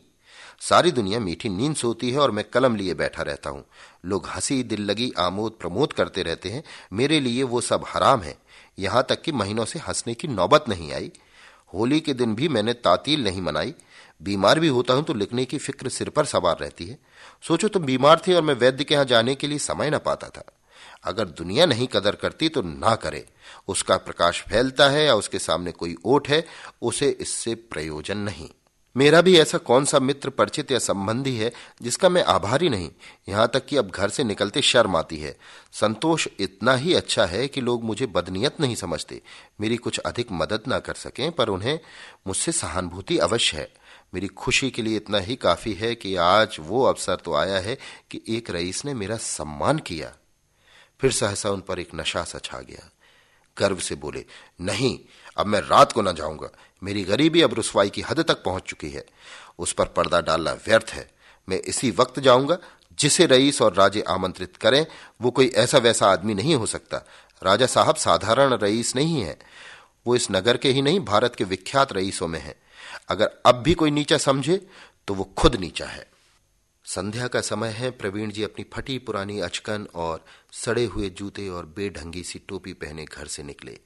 सारी 0.61 0.91
दुनिया 0.91 1.21
मीठी 1.21 1.49
नींद 1.49 1.77
सोती 1.77 2.11
है 2.11 2.19
और 2.19 2.31
मैं 2.31 2.45
कलम 2.45 2.77
लिए 2.77 2.95
बैठा 2.95 3.23
रहता 3.23 3.51
हूँ। 3.51 3.65
लोग 4.05 4.27
हँसी, 4.27 4.63
दिल 4.63 4.81
लगी, 4.81 5.13
आमोद, 5.19 5.53
प्रमोद 5.53 5.93
करते 5.93 6.23
रहते 6.23 6.49
हैं। 6.49 6.63
मेरे 6.93 7.21
लिए 7.21 7.43
वो 7.43 7.61
सब 7.61 7.85
हराम 7.89 8.21
है। 8.21 8.39
यहाँ 8.79 9.07
तक 9.09 9.23
कि 9.23 9.33
महीनों 9.33 9.65
से 9.65 9.79
हंसने 9.79 10.15
की 10.15 10.29
नौबत 10.29 10.65
नहीं 10.69 10.93
आई। 10.93 11.13
होली 11.75 12.01
के 12.01 12.15
दिन 12.15 12.35
भी 12.35 12.49
मैंने 12.49 12.73
तातील 12.73 13.25
नहीं 13.25 13.43
मनाई। 13.43 13.75
बीमार 14.23 14.61
भी 14.61 14.69
होता 14.69 14.95
हूँ 14.95 15.05
तो 15.05 15.15
लिखने 15.15 15.45
की 15.45 15.59
फ़िक्र 15.59 15.89
सिर 15.89 16.09
पर 16.09 16.25
सवार 16.25 16.59
रहती 16.59 16.87
है। 16.87 16.99
सोचो 17.43 17.69
तुम 17.69 17.85
बीमार 17.85 18.23
थे 18.27 18.35
और 18.35 18.43
मैं 18.43 18.55
वैद्य 18.55 18.85
के 18.85 18.95
यहाँ 18.95 19.05
जाने 19.05 19.35
के 19.35 19.47
लिए 19.47 19.59
समय 19.59 19.91
न 19.91 19.99
पाता 19.99 20.29
था। 20.29 20.45
अगर 21.05 21.25
दुनिया 21.25 21.67
नहीं 21.67 21.87
कदर 21.87 22.15
करती 22.15 22.49
तो 22.49 22.63
ना 22.63 22.95
करे। 22.95 23.27
उसका 23.69 23.97
प्रकाश 23.97 24.43
फैलता 24.43 24.89
है 24.89 25.05
या 25.05 25.15
उसके 25.15 25.39
सामने 25.39 25.73
कोई 25.73 25.97
ओट 26.05 26.29
है, 26.29 26.47
उसे 26.83 27.11
इससे 27.11 27.55
प्रयोजन 27.55 28.19
नहीं। 28.19 28.49
मेरा 28.97 29.21
भी 29.21 29.39
ऐसा 29.39 29.59
कौन 29.59 29.85
सा 29.85 29.99
मित्र 29.99 30.31
परिचित 30.31 30.71
या 30.71 30.79
संबंधी 30.79 31.37
है 31.37 31.53
जिसका 31.83 32.09
मैं 32.09 32.25
आभारी 32.25 32.69
नहीं? 32.69 32.91
यहाँ 33.29 33.51
तक 33.55 33.67
कि 33.67 33.77
अब 33.77 33.91
घर 33.91 34.09
से 34.09 34.25
निकलते 34.25 34.63
शर्म 34.63 34.97
आती 34.97 35.17
है। 35.17 35.37
संतोष 35.73 36.29
इतना 36.41 36.75
ही 36.75 36.95
अच्छा 36.95 37.27
है 37.27 37.49
कि 37.49 37.61
लोग 37.61 37.85
मुझे 37.85 38.07
बदनीयत 38.07 38.61
नहीं 38.61 38.75
समझते। 38.75 39.23
मेरी 39.61 39.77
कुछ 39.77 39.99
अधिक 39.99 40.27
मदद 40.33 40.63
ना 40.69 40.79
कर 40.79 40.95
सकें, 40.95 41.33
पर 41.33 41.49
उन्हें 41.49 41.81
मुझसे 42.27 42.53
सहानुभूति 42.53 43.19
अवश्य 43.19 43.57
है। 43.57 43.73
मेरी 44.15 44.27
खुशी 44.27 44.71
के 44.71 44.83
लिए 44.83 44.97
इतना 44.97 45.19
ही 45.19 45.37
काफ़ी 45.37 45.73
है 45.73 45.95
कि 45.95 46.17
आज 46.17 46.57
वो 46.61 46.85
अवसर 46.85 47.17
तो 47.17 47.35
आया 47.35 47.59
है 47.59 47.79
कि 48.11 48.23
एक 48.29 48.51
रईस 48.51 48.85
ने 48.85 48.95
मेरा 48.95 49.17
सम्मान 49.17 49.79
किया। 49.79 50.17
फिर 51.01 51.13
सहसा 51.13 51.51
उन 51.51 51.61
पर 51.61 51.79
एक 51.79 51.89
नशा 51.95 52.25
सा 52.25 52.39
छा 52.39 52.59
गया। 52.59 52.91
गर्व 53.59 53.77
से 53.77 53.95
बोले, 53.95 54.25
नहीं, 54.61 54.99
अब 55.37 55.47
मैं 55.47 55.61
रात 55.61 55.93
को 55.93 56.03
ना 56.03 56.13
जाऊँगा। 56.13 56.49
मेरी 56.83 57.05
गरीबी 57.05 57.43
अब 57.43 57.55
रुसवाई 57.55 57.91
की 57.91 58.01
हद 58.01 58.21
तक 58.21 58.43
पहुँच 58.43 58.63
चुकी 58.63 58.91
है। 58.91 59.05
उस 59.59 59.73
पर 59.73 59.87
पर्दा 59.87 60.21
डालना 60.21 60.53
व्यर्थ 60.53 60.91
है। 60.91 61.11
मैं 61.49 61.61
इसी 61.61 61.91
वक्त 61.91 62.21
जाऊँगा 62.21 62.59
जिसे 62.99 63.27
रईस 63.27 63.63
और 63.63 63.75
राजे 63.75 64.01
आमंत्रित 64.01 64.57
करें। 64.57 64.87
वो 65.21 65.31
कोई 65.31 65.49
ऐसा 65.49 65.79
वैसा 65.79 66.07
आदमी 66.07 66.35
नहीं 66.35 66.55
हो 66.55 66.67
सकता। 66.67 67.07
राजा 67.43 67.67
साहब 67.67 67.97
साधारण 67.97 68.55
रईस 68.55 68.97
नहीं 68.97 69.21
है। 69.23 69.39
वो 70.07 70.17
इस 70.17 70.27
नगर 70.31 70.57
के 70.57 70.71
ही 70.71 70.83
नहीं, 70.83 71.01
भारत 71.01 71.35
के 71.35 71.45
विख्यात 71.45 71.93
रईसों 71.93 72.29
में 72.29 72.41
है। 72.41 72.55
अगर 73.09 73.31
अब 73.47 73.55
भी 73.55 73.75
कोई 73.75 73.91
नीचा 73.91 74.19
समझे 74.19 74.67
तो 75.09 75.15
वो 75.15 75.25
खुद 75.25 75.57
नीचा 75.57 75.87
है। 75.87 76.07
संध्या 76.85 77.27
का 77.29 77.41
समय 77.41 77.69
है। 77.69 77.91
प्रवीण 77.91 78.31
जी 78.31 78.43
अपनी 78.43 78.65
फटी 78.73 78.99
पुरानी 78.99 79.41
अचकन 79.41 79.87
और 79.95 80.25
सड़े 80.53 80.85
हुए 80.85 81.11
जूते 81.11 81.49
और 81.49 81.67
बेढंगी 81.67 82.23
सी 82.23 82.39
टोपी 82.39 82.73
पहने 82.73 83.05
घर 83.05 83.27
से 83.27 83.43
निकले। 83.43 83.79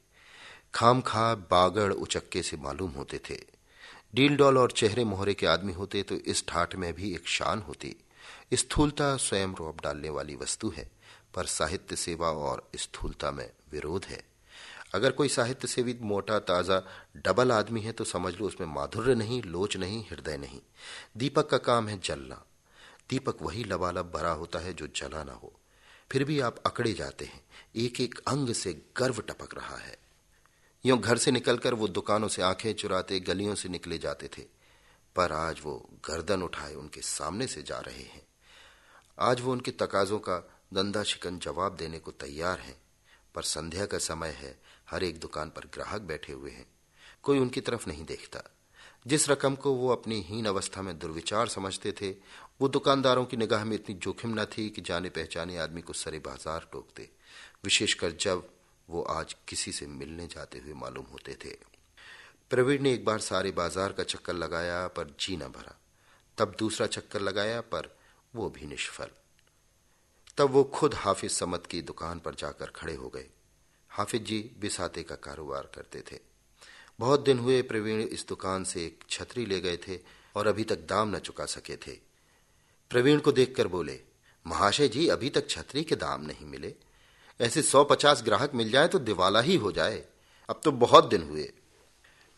खाम 0.75 1.01
खा 1.01 1.35
बागड़ 1.51 1.93
उचक्के 1.93 2.43
से 2.43 2.57
मालूम 2.57 2.91
होते 2.91 3.19
थे। 3.29 3.39
डील 4.15 4.37
डॉल 4.37 4.59
और 4.59 4.71
चेहरे 4.71 5.05
मोहरे 5.05 5.35
के 5.35 5.47
आदमी 5.47 5.73
होते 5.73 6.03
तो 6.03 6.15
इस 6.15 6.45
ठाठ 6.49 6.75
में 6.75 6.93
भी 6.95 7.13
एक 7.15 7.29
शान 7.29 7.61
होती। 7.61 7.95
स्थूलता 8.55 9.17
स्वयं 9.17 9.55
रोप 9.55 9.83
डालने 9.83 10.11
वाली 10.11 10.35
वस्तु 10.37 10.73
है, 10.77 10.91
पर 11.35 11.47
साहित्य 11.47 11.97
सेवा 11.97 12.29
और 12.29 12.69
स्थूलता 12.77 13.31
में 13.31 13.49
विरोध 13.73 14.05
है। 14.05 14.23
अगर 14.95 15.13
कोई 15.13 15.29
साहित्य 15.29 15.69
सेवी 15.69 15.97
मोटा 16.03 16.39
ताज़ा 16.41 16.83
डबल 17.17 17.53
आदमी 17.53 17.81
है 17.81 17.93
तो 17.93 18.05
समझ 18.05 18.35
लो 18.35 18.47
उसमें 18.47 18.67
माधुर्य 18.67 19.15
नहीं, 19.15 19.43
लोच 19.43 19.77
नहीं, 19.77 20.05
हृदय 20.11 20.37
नहीं। 20.37 20.61
दीपक 21.17 21.51
का 21.51 21.59
काम 21.59 21.89
है 21.89 22.01
जलना। 22.01 22.45
दीपक 23.11 23.43
वही 23.43 23.65
लबालब 23.65 24.11
भरा 24.15 24.31
होता 24.33 24.59
है 24.59 24.73
जो 24.73 24.87
जला 24.97 25.25
ना 25.25 25.33
हो। 25.33 25.53
फिर 26.11 26.25
भी 26.25 26.41
आप 26.41 26.63
अकड़े 26.67 26.93
जाते 26.93 27.25
हैं। 27.25 27.45
एक 27.77 28.01
एक 28.01 28.19
अंग 28.29 28.53
से 28.55 28.73
गर्व 28.97 29.21
टपक 29.21 29.55
रहा 29.55 29.77
है। 29.77 30.03
यूँ 30.87 30.99
घर 30.99 31.17
से 31.17 31.31
निकलकर 31.31 31.75
वो 31.75 31.89
दुकानों 31.89 32.29
से 32.29 32.43
आँखें 32.43 32.75
चुराते, 32.75 33.21
गलियों 33.21 33.55
से 33.55 33.69
निकले 33.69 33.99
जाते 33.99 34.29
थे। 34.39 34.43
पर 35.17 35.33
आज 35.33 35.61
वो 35.65 35.91
गर्दन 36.05 36.43
उठाए 36.43 36.75
उनके 36.75 37.01
सामने 37.01 37.47
से 37.47 37.63
जा 37.63 37.79
रहे 37.79 38.03
हैं। 38.03 38.27
आज 39.19 39.41
वो 39.41 39.53
उनके 39.53 39.71
तकाजों 39.71 40.19
का 40.19 40.63
दंदा 40.75 41.03
शिकन 41.03 41.39
जवाब 41.39 41.77
देने 41.77 41.99
को 41.99 42.11
तैयार 42.11 42.61
हैं। 42.61 42.83
पर 43.35 43.43
संध्या 43.43 43.87
का 43.87 43.99
समय 43.99 44.29
है, 44.29 44.61
हर 44.91 45.05
एक 45.05 45.21
दुकान 45.21 45.49
पर 45.49 45.61
ग्राहक 45.75 46.01
बैठे 46.01 46.33
हुए 46.33 46.51
हैं। 46.51 46.67
कोई 47.23 47.39
उनकी 47.39 47.61
तरफ़ 47.61 47.89
नहीं 47.89 48.05
देखता। 48.05 48.55
जिस 49.07 49.31
रकम 49.31 49.55
को 49.55 49.73
वो 49.73 49.89
अपनी 49.89 50.21
हीन 50.21 50.47
अवस्था 50.47 50.83
में 50.83 50.99
दुर्विचार 50.99 51.49
समझते 51.49 51.93
थे, 51.93 52.11
वो 52.61 52.69
दुकानदारों 52.69 53.25
की 53.25 53.37
निगाह 53.37 53.65
में 53.65 53.75
इतनी 53.75 53.95
जोखिम 53.95 54.41
न 54.41 54.45
थी 54.45 54.71
कि 54.71 54.81
जाने 54.81 55.09
पहचाने 55.09 55.59
आदमी 55.59 55.83
को 55.83 55.93
सरे 55.93 56.19
बाज़ार 56.19 56.69
टोकते। 56.73 57.11
विशेषकर 57.65 58.13
जब 58.13 58.54
वो 58.89 59.03
आज 59.03 59.37
किसी 59.49 59.73
से 59.73 59.87
मिलने 59.87 60.27
जाते 60.27 60.59
हुए 60.59 60.73
मालूम 60.73 61.05
होते 61.05 61.35
थे। 61.45 61.57
प्रवीण 62.51 62.83
ने 62.83 62.93
एक 62.93 63.05
बार 63.05 63.19
सारे 63.19 63.51
बाज़ार 63.51 63.93
का 63.93 64.03
चक्कर 64.03 64.33
लगाया, 64.33 64.87
पर 64.87 65.17
जी 65.21 65.37
न 65.37 65.49
भरा। 65.49 65.77
तब 66.39 66.57
दूसरा 66.59 66.87
चक्कर 66.87 67.21
लगाया, 67.21 67.61
पर 67.61 67.97
वो 68.35 68.51
भी 68.51 68.67
निष्फल। 68.67 69.11
तब 70.39 70.51
वो 70.51 70.65
खुद 70.65 70.95
हाफिज 70.95 71.31
समत 71.31 71.67
की 71.67 71.81
दुकान 71.83 72.19
पर 72.19 72.35
जाकर 72.35 72.67
खड़े 72.67 72.95
हो 72.95 73.09
गए। 73.09 73.27
हाफिज 73.91 74.25
जी 74.25 74.39
बिसाते 74.61 75.03
का 75.03 75.15
कारोबार 75.15 75.71
करते 75.75 76.03
थे। 76.13 76.19
बहुत 76.99 77.21
दिन 77.21 77.39
हुए 77.39 77.61
प्रवीण 77.63 78.01
इस 78.01 78.27
दुकान 78.29 78.65
से 78.65 78.85
एक 78.87 79.05
छतरी 79.11 79.47
ले 79.47 79.61
गए 79.61 79.77
थे 79.77 79.99
और 80.37 80.47
अभी 80.47 80.65
तक 80.65 80.87
दाम 80.87 81.17
न 81.17 81.19
चुका 81.19 81.47
सके 81.47 81.77
थे। 81.77 81.93
प्रवीण 82.91 83.21
को 83.21 83.33
देखकर 83.33 83.69
बोले, 83.69 84.01
महाशय 84.47 84.89
जी, 84.89 85.07
अभी 85.09 85.31
तक 85.31 85.49
छतरी 85.51 85.85
के 85.85 85.97
दाम 85.97 86.25
नहीं 86.25 86.47
मिले। 86.47 86.75
ऐसे 87.41 87.63
सौ 87.63 87.85
पचास 87.85 88.23
ग्राहक 88.23 88.55
मिल 88.55 88.71
जाए 88.71 88.89
तो 88.89 88.99
दिवाला 88.99 89.41
ही 89.41 89.57
हो 89.57 89.73
जाए। 89.73 90.03
अब 90.49 90.61
तो 90.65 90.73
बहुत 90.73 91.09
दिन 91.09 91.23
हुए। 91.23 91.51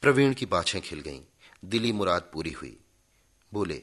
प्रवीण 0.02 0.32
की 0.34 0.46
बाछें 0.46 0.80
खिल 0.80 1.00
गईं। 1.00 1.20
दिली 1.64 1.92
मुराद 1.92 2.30
पूरी 2.32 2.50
हुई। 2.50 2.76
बोले, 3.52 3.82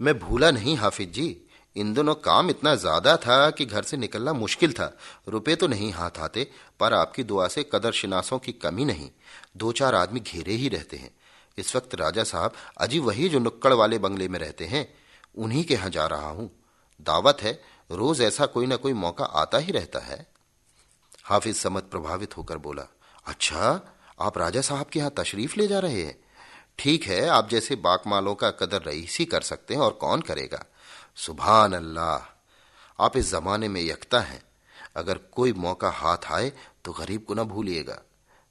मैं 0.00 0.18
भूला 0.18 0.50
नहीं 0.50 0.76
हाफिज 0.76 1.12
जी। 1.12 1.36
इन 1.76 1.92
दोनों 1.94 2.14
काम 2.14 2.50
इतना 2.50 2.74
ज़्यादा 2.74 3.16
था 3.16 3.50
कि 3.50 3.64
घर 3.64 3.82
से 3.82 3.96
निकलना 3.96 4.32
मुश्किल 4.32 4.72
था। 4.72 4.86
रुपए 5.28 5.54
तो 5.56 5.66
नहीं 5.66 5.90
हाथ 5.92 6.18
आते, 6.18 6.46
पर 6.80 6.94
आपकी 6.94 7.22
दुआ 7.24 7.46
से 7.48 7.64
कदर 7.72 7.92
शिनासों 7.92 8.38
की 8.38 8.52
कमी 8.54 8.84
नहीं। 8.84 9.10
दो 9.56 9.72
चार 9.72 9.94
आदमी 9.94 10.20
घेरे 10.20 10.52
ही 10.52 10.68
रहते 10.68 10.96
हैं। 10.96 11.10
इस 11.58 11.74
वक्त 11.76 11.94
राजा 11.94 12.24
साहब 12.24 12.52
अजी 12.76 12.98
वही 12.98 13.28
जो 13.28 13.38
नुक्कड़ 13.38 13.72
वाले 13.72 13.98
बंगले 13.98 14.28
में 14.28 14.38
रहते 14.38 14.64
हैं। 14.64 14.86
उन्हीं 15.36 15.64
के 15.64 15.74
यहाँ 15.74 15.90
जा 15.90 16.06
रहा 16.06 16.28
हूँ। 16.28 16.50
दावत 17.00 17.42
है 17.42 17.60
रोज 17.90 18.20
ऐसा 18.20 18.46
कोई 18.46 18.66
ना 18.66 18.76
कोई 18.76 18.92
मौका 18.92 19.24
आता 19.24 19.58
ही 19.58 19.72
रहता 19.72 19.98
है। 19.98 20.26
हाफिज 21.24 21.56
समत 21.56 21.88
प्रभावित 21.90 22.36
होकर 22.36 22.58
बोला 22.58 22.86
अच्छा 23.26 23.80
आप 24.20 24.38
राजा 24.38 24.60
साहब 24.60 24.86
के 24.86 24.98
यहाँ 24.98 25.12
तशरीफ़ 25.16 25.58
ले 25.58 25.66
जा 25.66 25.78
रहे 25.78 26.02
हैं। 26.02 26.16
ठीक 26.78 27.04
है, 27.04 27.26
आप 27.28 27.48
जैसे 27.48 27.76
बाकमालों 27.76 28.34
का 28.34 28.50
कदर 28.50 28.82
रईस 28.82 29.18
कर 29.30 29.40
सकते 29.40 29.74
हैं 29.74 29.80
और 29.80 29.92
कौन 29.92 30.20
करेगा? 30.20 30.64
सुबहान 31.16 31.72
अल्लाह 31.72 33.04
आप 33.04 33.16
इस 33.16 33.30
जमाने 33.30 33.68
में 33.68 33.80
यकता 33.80 34.20
हैं। 34.20 34.42
अगर 34.96 35.18
कोई 35.32 35.52
मौका 35.52 35.90
हाथ 35.90 36.32
आए 36.32 36.52
तो 36.84 36.92
गरीब 36.92 37.24
को 37.24 37.34
ना 37.34 37.42
भूलिएगा। 37.44 38.00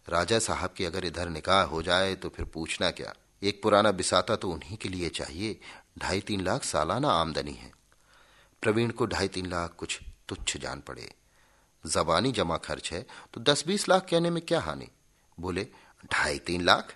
राजा 0.08 0.40
साहब 0.40 0.74
की 0.78 0.86
अगर 0.86 1.06
इधर 1.06 1.30
निकाह 1.30 1.64
हो 1.64 1.82
जाए 1.82 2.16
तो 2.16 2.30
फिर 2.30 2.46
पूछना 2.46 2.92
क्या? 2.92 3.14
एक 3.44 3.62
पुराना 3.64 3.92
बिसाता 3.92 4.36
तो 4.36 4.50
उन्हीं 4.50 4.78
के 4.78 4.90
लिए 4.90 5.10
चाहिए। 5.10 5.60
ढाई 6.00 6.22
तीन 6.22 6.42
लाख 6.42 6.64
सालाना 6.64 7.10
आमदनी 7.12 7.54
है। 7.54 7.72
प्रवीण 8.64 8.92
को 8.92 9.06
ढाई 9.06 9.28
तीन 9.28 9.50
लाख 9.50 9.76
कुछ 9.78 10.00
तुच्छ 10.30 10.58
जान 10.58 10.82
पड़े। 10.88 11.10
जबानी 11.84 12.32
जमा 12.32 12.58
खर्च 12.58 12.92
है 12.92 13.06
तो 13.34 13.42
दस 13.42 13.64
बीस 13.68 13.88
लाख 13.90 14.06
कहने 14.10 14.30
में 14.30 14.42
क्या 14.42 14.60
हानि? 14.60 14.88
बोले, 15.38 15.68
ढाई 16.12 16.38
तीन 16.40 16.62
लाख? 16.62 16.94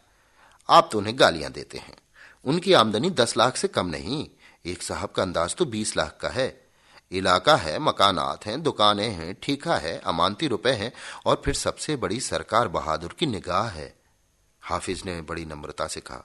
आप 0.70 0.90
तो 0.92 0.98
उन्हें 0.98 1.20
गालियाँ 1.20 1.52
देते 1.52 1.78
हैं। 1.78 1.96
उनकी 2.46 2.74
आमदनी 2.74 3.10
दस 3.10 3.36
लाख 3.38 3.58
से 3.58 3.68
कम 3.68 3.88
नहीं, 3.88 4.28
एक 4.66 4.84
साहब 4.84 5.10
का 5.10 5.24
अंदाज 5.24 5.56
तो 5.56 5.66
बीस 5.66 5.96
लाख 5.98 6.18
का 6.22 6.30
है। 6.30 6.48
इलाका 7.12 7.56
है, 7.56 7.78
मकानात 7.80 8.46
हैं, 8.46 8.62
दुकानें 8.64 9.10
हैं, 9.10 9.34
ठीका 9.44 9.76
है, 9.76 9.98
अमानती 10.00 10.48
रुपए 10.48 10.72
हैं, 10.72 10.92
और 11.26 11.42
फिर 11.46 11.54
सबसे 11.54 11.96
बड़ी 11.96 12.20
सरकार 12.20 12.68
बहादुर 12.68 13.16
की 13.20 13.26
निगाह 13.26 13.68
है। 13.70 13.94
हाफिज 14.62 15.04
ने 15.06 15.22
बड़ी 15.22 15.46
नम्रता 15.46 15.88
से 15.88 16.02
कहा, 16.02 16.24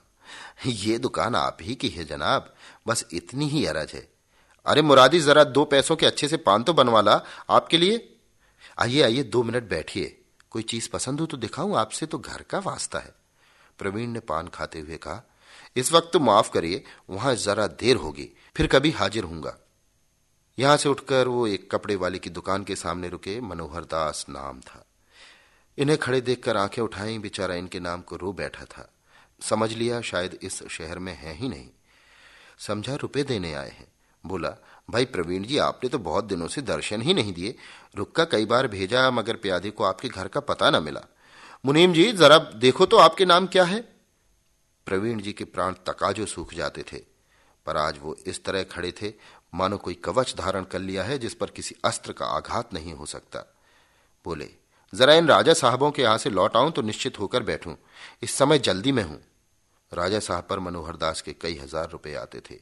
ये 0.65 0.97
दुकान 0.97 1.35
आप 1.35 1.57
ही 1.61 1.75
की 1.75 1.89
है 1.89 2.05
जनाब, 2.05 2.53
बस 2.87 3.05
इतनी 3.13 3.47
ही 3.49 3.65
अरज 3.65 3.91
है। 3.93 4.07
अरे 4.65 4.81
मुरादी, 4.81 5.19
जरा 5.19 5.43
दो 5.43 5.65
पैसों 5.65 5.95
के 5.95 6.05
अच्छे 6.05 6.27
से 6.27 6.37
पान 6.37 6.63
तो 6.63 6.73
बनवा 6.73 7.01
ला, 7.01 7.21
आपके 7.49 7.77
लिए। 7.77 8.15
आइए 8.79 9.01
आइए, 9.01 9.23
दो 9.23 9.43
मिनट 9.43 9.63
बैठिए। 9.63 10.19
कोई 10.49 10.63
चीज़ 10.63 10.89
पसंद 10.89 11.19
हो 11.19 11.25
तो 11.25 11.37
दिखाऊँ, 11.37 11.77
आपसे 11.77 12.05
तो 12.05 12.17
घर 12.17 12.41
का 12.41 12.59
वास्ता 12.59 12.99
है। 12.99 13.15
प्रवीण 13.79 14.09
ने 14.09 14.19
पान 14.19 14.47
खाते 14.47 14.79
हुए 14.79 14.97
कहा, 14.97 15.29
इस 15.75 15.91
वक्त 15.91 16.09
तो 16.13 16.19
माफ़ 16.19 16.51
करिए, 16.51 16.83
वहाँ 17.09 17.35
जरा 17.35 17.67
देर 17.67 17.95
होगी, 17.95 18.29
फिर 18.55 18.67
कभी 18.67 18.91
हाजिर 18.91 19.23
हूँगा 19.23 19.57
यहाँ 20.59 20.77
से 20.77 20.89
उठकर 20.89 21.27
वो 21.27 21.47
एक 21.47 21.71
कपड़े 21.71 21.95
वाले 21.95 22.19
की 22.19 22.29
दुकान 22.29 22.63
के 22.63 22.75
सामने 22.75 23.09
रुके, 23.09 23.41
मनोहर 23.41 23.83
दास 23.83 24.25
नाम 24.29 24.59
था। 24.59 24.85
इन्हें 25.77 25.97
खड़े 25.97 26.21
देखकर 26.21 26.57
आँखें 26.57 26.81
उठाई, 26.81 27.19
बेचारा 27.19 27.55
इनके 27.55 27.79
नाम 27.79 28.01
को 28.01 28.15
रो 28.15 28.33
बैठा 28.33 28.65
था। 28.65 28.93
समझ 29.41 29.73
लिया, 29.73 30.01
शायद 30.01 30.39
इस 30.41 30.67
शहर 30.67 30.99
में 30.99 31.13
है 31.13 31.33
ही 31.33 31.49
नहीं। 31.49 31.69
समझा, 32.59 32.95
रुपए 32.95 33.23
देने 33.23 33.53
आए 33.53 33.69
हैं। 33.69 33.92
बोला, 34.23 34.49
भाई 34.89 35.05
प्रवीण 35.05 35.43
जी, 35.43 35.57
आपने 35.57 35.89
तो 35.89 35.99
बहुत 35.99 36.25
दिनों 36.25 36.47
से 36.47 36.61
दर्शन 36.63 37.01
ही 37.01 37.13
नहीं 37.13 37.33
दिए। 37.33 37.55
रुक्का 37.95 38.25
कई 38.25 38.45
बार 38.45 38.67
भेजा, 38.67 39.09
मगर 39.11 39.35
प्यादे 39.37 39.69
को 39.69 39.83
आपके 39.83 40.09
घर 40.09 40.27
का 40.27 40.39
पता 40.41 40.69
न 40.69 40.83
मिला। 40.83 41.01
मुनीम 41.63 41.93
जी, 41.93 42.11
जरा 42.13 42.37
देखो 42.37 42.85
तो 42.85 42.97
आपके 42.97 43.25
नाम 43.25 43.47
क्या 43.47 43.63
है? 43.63 43.79
प्रवीण 44.87 45.21
जी 45.21 45.33
के 45.33 45.43
प्राण 45.45 45.73
तकाजो 45.87 46.25
सूख 46.25 46.53
जाते 46.53 46.83
थे, 46.83 46.97
पर 47.65 47.77
आज 47.77 47.99
वो 48.01 48.15
इस 48.27 48.43
तरह 48.45 48.63
खड़े 48.63 48.91
थे, 48.91 49.13
मानो 49.53 49.77
कोई 49.77 49.93
कवच 50.03 50.33
धारण 50.37 50.63
कर 50.63 50.79
लिया 50.79 51.03
है 51.03 51.17
जिस 51.17 51.33
पर 51.33 51.49
किसी 51.49 51.75
अस्त्र 51.85 52.13
का 52.13 52.25
आघात 52.27 52.73
नहीं 52.73 52.93
हो 52.93 53.05
सकता। 53.05 53.39
बोले, 54.25 54.49
जरा 54.93 55.13
इन 55.13 55.27
राजा 55.27 55.53
साहबों 55.53 55.91
के 55.91 56.01
यहाँ 56.01 56.17
से 56.17 56.29
लौट 56.29 56.57
आऊँ 56.57 56.71
तो 56.71 56.81
निश्चित 56.81 57.19
होकर 57.19 57.43
बैठूं। 57.43 57.75
इस 58.23 58.31
समय 58.31 58.59
जल्दी 58.59 58.91
में 58.91 59.03
हूँ। 59.03 59.19
राजा 59.91 60.19
साहब 60.19 60.47
पर 60.49 60.59
मनोहर 60.59 60.95
दास 60.95 61.21
के 61.21 61.33
कई 61.33 61.57
हज़ार 61.57 61.89
रुपए 61.89 62.13
आते 62.15 62.39
थे। 62.41 62.55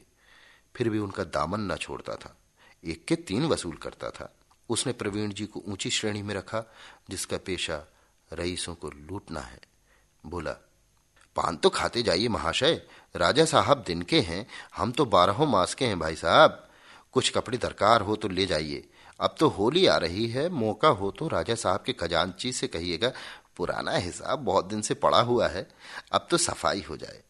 फिर 0.76 0.88
भी 0.88 0.98
उनका 0.98 1.24
दामन 1.24 1.60
न 1.60 1.76
छोड़ता 1.76 2.14
था। 2.14 2.36
एक 2.84 3.04
के 3.04 3.16
तीन 3.16 3.46
वसूल 3.46 3.76
करता 3.76 4.10
था। 4.10 4.34
उसने 4.68 4.92
प्रवीण 4.92 5.32
जी 5.32 5.46
को 5.46 5.62
ऊँची 5.68 5.90
श्रेणी 5.90 6.22
में 6.22 6.34
रखा, 6.34 6.64
जिसका 7.10 7.36
पेशा 7.36 7.84
रईसों 8.32 8.74
को 8.74 8.90
लूटना 8.90 9.40
है। 9.40 9.60
बोला, 10.26 10.52
पान 11.36 11.56
तो 11.56 11.68
खाते 11.68 12.02
जाइए 12.02 12.28
महाशय। 12.28 12.82
राजा 13.16 13.44
साहब 13.44 13.84
दिन 13.86 14.02
के 14.02 14.20
हैं। 14.20 14.46
हम 14.76 14.92
तो 14.92 15.04
बारहों 15.04 15.46
मास 15.46 15.74
के 15.74 15.84
हैं 15.84 15.98
भाई 15.98 16.16
साहब। 16.16 16.68
कुछ 17.12 17.30
कपड़े 17.30 17.58
दरकार 17.58 18.00
हो 18.00 18.16
तो 18.16 18.28
ले 18.28 18.46
जाइए। 18.46 18.88
अब 19.20 19.34
तो 19.38 19.48
होली 19.48 19.86
आ 19.86 19.96
रही 19.96 20.28
है। 20.28 20.48
मौका 20.48 20.88
हो 20.88 21.10
तो 21.10 21.28
राजा 21.28 21.54
साहब 21.54 21.82
के 21.82 21.92
खजानची 21.92 22.52
से 22.52 22.68
कहिएगा, 22.68 23.12
पुराना 23.56 23.92
हिसाब 23.92 24.38
बहुत 24.38 24.66
दिन 24.66 24.80
से 24.82 24.94
पड़ा 24.94 25.20
हुआ 25.20 25.48
है। 25.48 25.68
अब 26.12 26.26
तो 26.30 26.36
सफ़ाई 26.36 26.80
हो 26.80 26.96
जाए। 26.96 27.22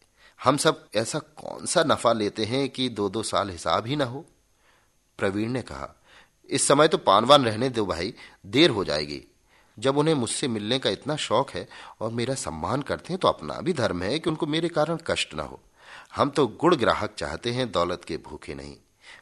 हम 0.43 0.57
सब 0.57 0.87
ऐसा 0.95 1.19
कौन 1.19 1.65
सा 1.65 1.83
नफा 1.83 2.13
लेते 2.13 2.45
हैं 2.45 2.67
कि 2.69 2.87
दो 2.89 3.09
दो 3.09 3.23
साल 3.23 3.49
हिसाब 3.49 3.85
ही 3.87 3.95
ना 3.95 4.05
हो? 4.05 4.25
प्रवीण 5.19 5.51
ने 5.51 5.61
कहा, 5.61 5.93
इस 6.49 6.67
समय 6.67 6.87
तो 6.87 6.97
पानवान 6.97 7.45
रहने 7.45 7.69
दो 7.69 7.85
भाई, 7.85 8.13
देर 8.45 8.69
हो 8.69 8.83
जाएगी। 8.85 9.21
जब 9.77 9.97
उन्हें 9.97 10.15
मुझसे 10.15 10.47
मिलने 10.47 10.79
का 10.79 10.89
इतना 10.89 11.15
शौक 11.17 11.51
है 11.51 11.67
और 12.01 12.11
मेरा 12.11 12.35
सम्मान 12.35 12.81
करते 12.81 13.13
हैं 13.13 13.19
तो 13.19 13.27
अपना 13.27 13.59
भी 13.61 13.73
धर्म 13.73 14.03
है 14.03 14.17
कि 14.19 14.29
उनको 14.29 14.45
मेरे 14.45 14.69
कारण 14.69 14.97
कष्ट 15.07 15.33
ना 15.33 15.43
हो। 15.43 15.59
हम 16.15 16.29
तो 16.29 16.45
गुड़ 16.47 16.73
ग्राहक 16.75 17.13
चाहते 17.17 17.51
हैं, 17.51 17.71
दौलत 17.71 18.03
के 18.03 18.17
भूखे 18.19 18.55
नहीं। 18.55 18.75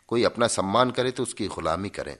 कोई 0.08 0.24
अपना 0.24 0.48
सम्मान 0.48 0.92
करे 0.92 1.12
तो 1.12 1.24
उसकी 1.24 1.48
गुलामी 1.48 1.90
करें। 1.90 2.16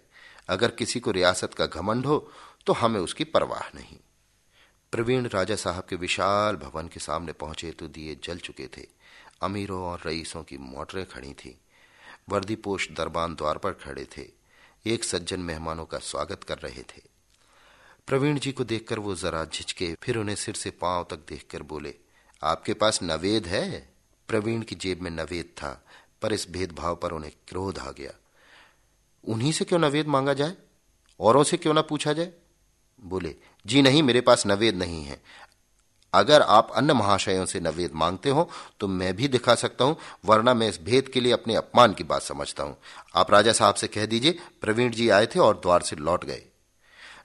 अगर 0.50 0.72
किसी 0.72 1.00
को 1.00 1.12
रियासत 1.12 1.54
का 1.54 1.66
घमंड 1.66 2.06
हो 2.06 2.18
तो 2.66 2.74
हमें 2.74 3.00
उसकी 3.00 3.24
परवाह 3.26 3.68
नहीं। 3.76 3.98
प्रवीण 4.92 5.28
राजा 5.28 5.56
साहब 5.56 5.84
के 5.90 5.96
विशाल 5.96 6.56
भवन 6.56 6.88
के 6.88 7.00
सामने 7.00 7.32
पहुँचे 7.32 7.72
तो 7.72 7.88
दिए 7.88 8.18
जल 8.24 8.38
चुके 8.38 8.68
थे। 8.78 8.88
अमीरों 9.42 9.84
और 9.84 10.02
रईसों 10.06 10.44
की 10.44 10.58
मोटरें 10.58 11.06
खड़ी 11.06 11.34
थी। 11.34 11.62
वर्दीपोश 12.30 12.92
दरबान 12.92 13.36
द्वार 13.36 13.58
पर 13.58 13.72
खड़े 13.72 14.08
थे। 14.18 14.28
एक 14.86 15.04
सज्जन 15.04 15.40
मेहमानों 15.40 15.86
का 15.86 15.98
स्वागत 15.98 16.44
कर 16.44 16.58
रहे 16.58 16.82
थे। 16.82 17.02
प्रवीण 18.08 18.40
जी 18.40 18.52
को 18.52 18.64
देखकर 18.64 19.00
वो 19.00 19.16
जरा 19.16 19.46
झिझके, 19.46 19.96
फिर 20.04 20.18
उन्हें 20.18 20.36
सिर 20.36 20.56
से 20.56 20.72
पाँव 20.72 21.08
तक 21.10 21.18
देखकर 21.18 21.64
बोले, 21.64 21.96
आपके 22.44 22.74
पास 22.74 23.00
नवेद 23.04 23.48
है? 23.48 23.94
प्रवीण 24.28 24.62
की 24.62 24.76
जेब 24.76 25.02
में 25.02 25.12
नवेद 25.12 25.46
था, 25.46 25.86
पर 26.22 26.34
इस 26.34 26.52
भेदभाव 26.52 26.96
पर 26.96 27.12
उन्हें 27.12 27.32
क्रोध 27.48 27.80
आ 27.80 27.92
गया। 27.92 28.12
उन्हीं 29.28 29.52
से 29.52 29.66
क्यों 29.66 29.80
नवेद 29.80 30.08
मांगा 30.08 30.34
जाए? 30.34 30.56
औरों 31.20 31.44
से 31.44 31.58
क्यों 31.58 31.74
ना 31.74 31.82
पूछा 31.82 32.14
जाए? 32.14 32.34
बोले, 33.04 33.36
जी 33.66 33.82
नहीं, 33.82 34.04
मेरे 34.04 34.22
पास 34.22 34.46
नवेद 34.48 34.76
नहीं 34.76 35.04
है। 35.04 35.22
अगर 36.14 36.42
आप 36.42 36.72
अन्य 36.72 36.94
महाशयों 36.94 37.46
से 37.46 37.60
नवेद 37.60 37.92
मांगते 37.96 38.30
हो 38.30 38.50
तो 38.80 38.88
मैं 38.88 39.16
भी 39.16 39.28
दिखा 39.28 39.56
सकता 39.56 39.86
हूँ, 39.86 39.96
वरना 40.26 40.54
मैं 40.54 40.68
इस 40.70 40.80
भेद 40.84 41.08
के 41.08 41.20
लिए 41.20 41.32
अपने 41.34 41.56
अपमान 41.56 41.94
की 41.94 42.04
बात 42.04 42.22
समझता 42.22 42.64
हूँ। 42.64 42.76
आप 43.16 43.32
राजा 43.32 43.52
साहब 43.52 43.76
से 43.76 43.88
कह 43.88 44.06
दीजिए, 44.06 44.40
प्रवीण 44.62 44.92
जी 44.92 45.10
आए 45.10 45.26
थे 45.26 45.40
और 45.40 45.56
द्वार 45.56 45.82
से 45.82 45.96
लौट 45.96 46.26
गए। 46.26 46.42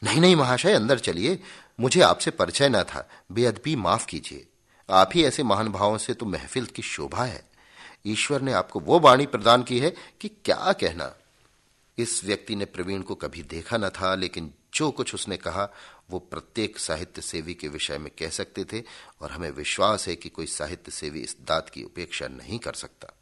नहीं 0.04 0.20
नहीं 0.20 0.36
महाशय, 0.36 0.72
अंदर 0.72 0.98
चलिए। 0.98 1.38
मुझे 1.80 2.00
आपसे 2.00 2.30
परिचय 2.30 2.68
न 2.68 2.82
था। 2.82 3.08
बेअदबी 3.32 3.76
माफ़ 3.76 4.06
कीजिए। 4.06 4.46
आप 4.88 5.10
ही 5.14 5.24
ऐसे 5.24 5.42
महान 5.42 5.68
भावों 5.68 5.98
से 5.98 6.14
तो 6.14 6.26
महफिल 6.26 6.66
की 6.66 6.82
शोभा 6.82 7.24
है। 7.24 7.44
ईश्वर 8.06 8.42
ने 8.42 8.52
आपको 8.52 8.80
वो 8.80 8.98
वाणी 9.00 9.26
प्रदान 9.26 9.62
की 9.62 9.78
है 9.78 9.90
कि 10.20 10.28
क्या 10.44 10.72
कहना। 10.72 11.14
इस 11.98 12.24
व्यक्ति 12.24 12.56
ने 12.56 12.64
प्रवीण 12.64 13.02
को 13.02 13.14
कभी 13.14 13.42
देखा 13.42 13.76
न 13.76 13.88
था, 13.88 14.14
लेकिन 14.14 14.54
जो 14.74 14.90
कुछ 14.90 15.14
उसने 15.14 15.36
कहा, 15.36 15.68
वो 16.10 16.18
प्रत्येक 16.18 16.78
साहित्य 16.78 17.22
सेवी 17.22 17.54
के 17.54 17.68
विषय 17.68 17.98
में 17.98 18.10
कह 18.18 18.28
सकते 18.28 18.64
थे, 18.64 18.82
और 19.22 19.30
हमें 19.30 19.50
विश्वास 19.50 20.08
है 20.08 20.16
कि 20.16 20.28
कोई 20.28 20.46
साहित्य 20.46 20.92
सेवी 20.92 21.20
इस 21.20 21.36
दात 21.48 21.70
की 21.70 21.82
उपेक्षा 21.82 22.28
नहीं 22.28 22.58
कर 22.58 22.72
सकता। 22.72 23.12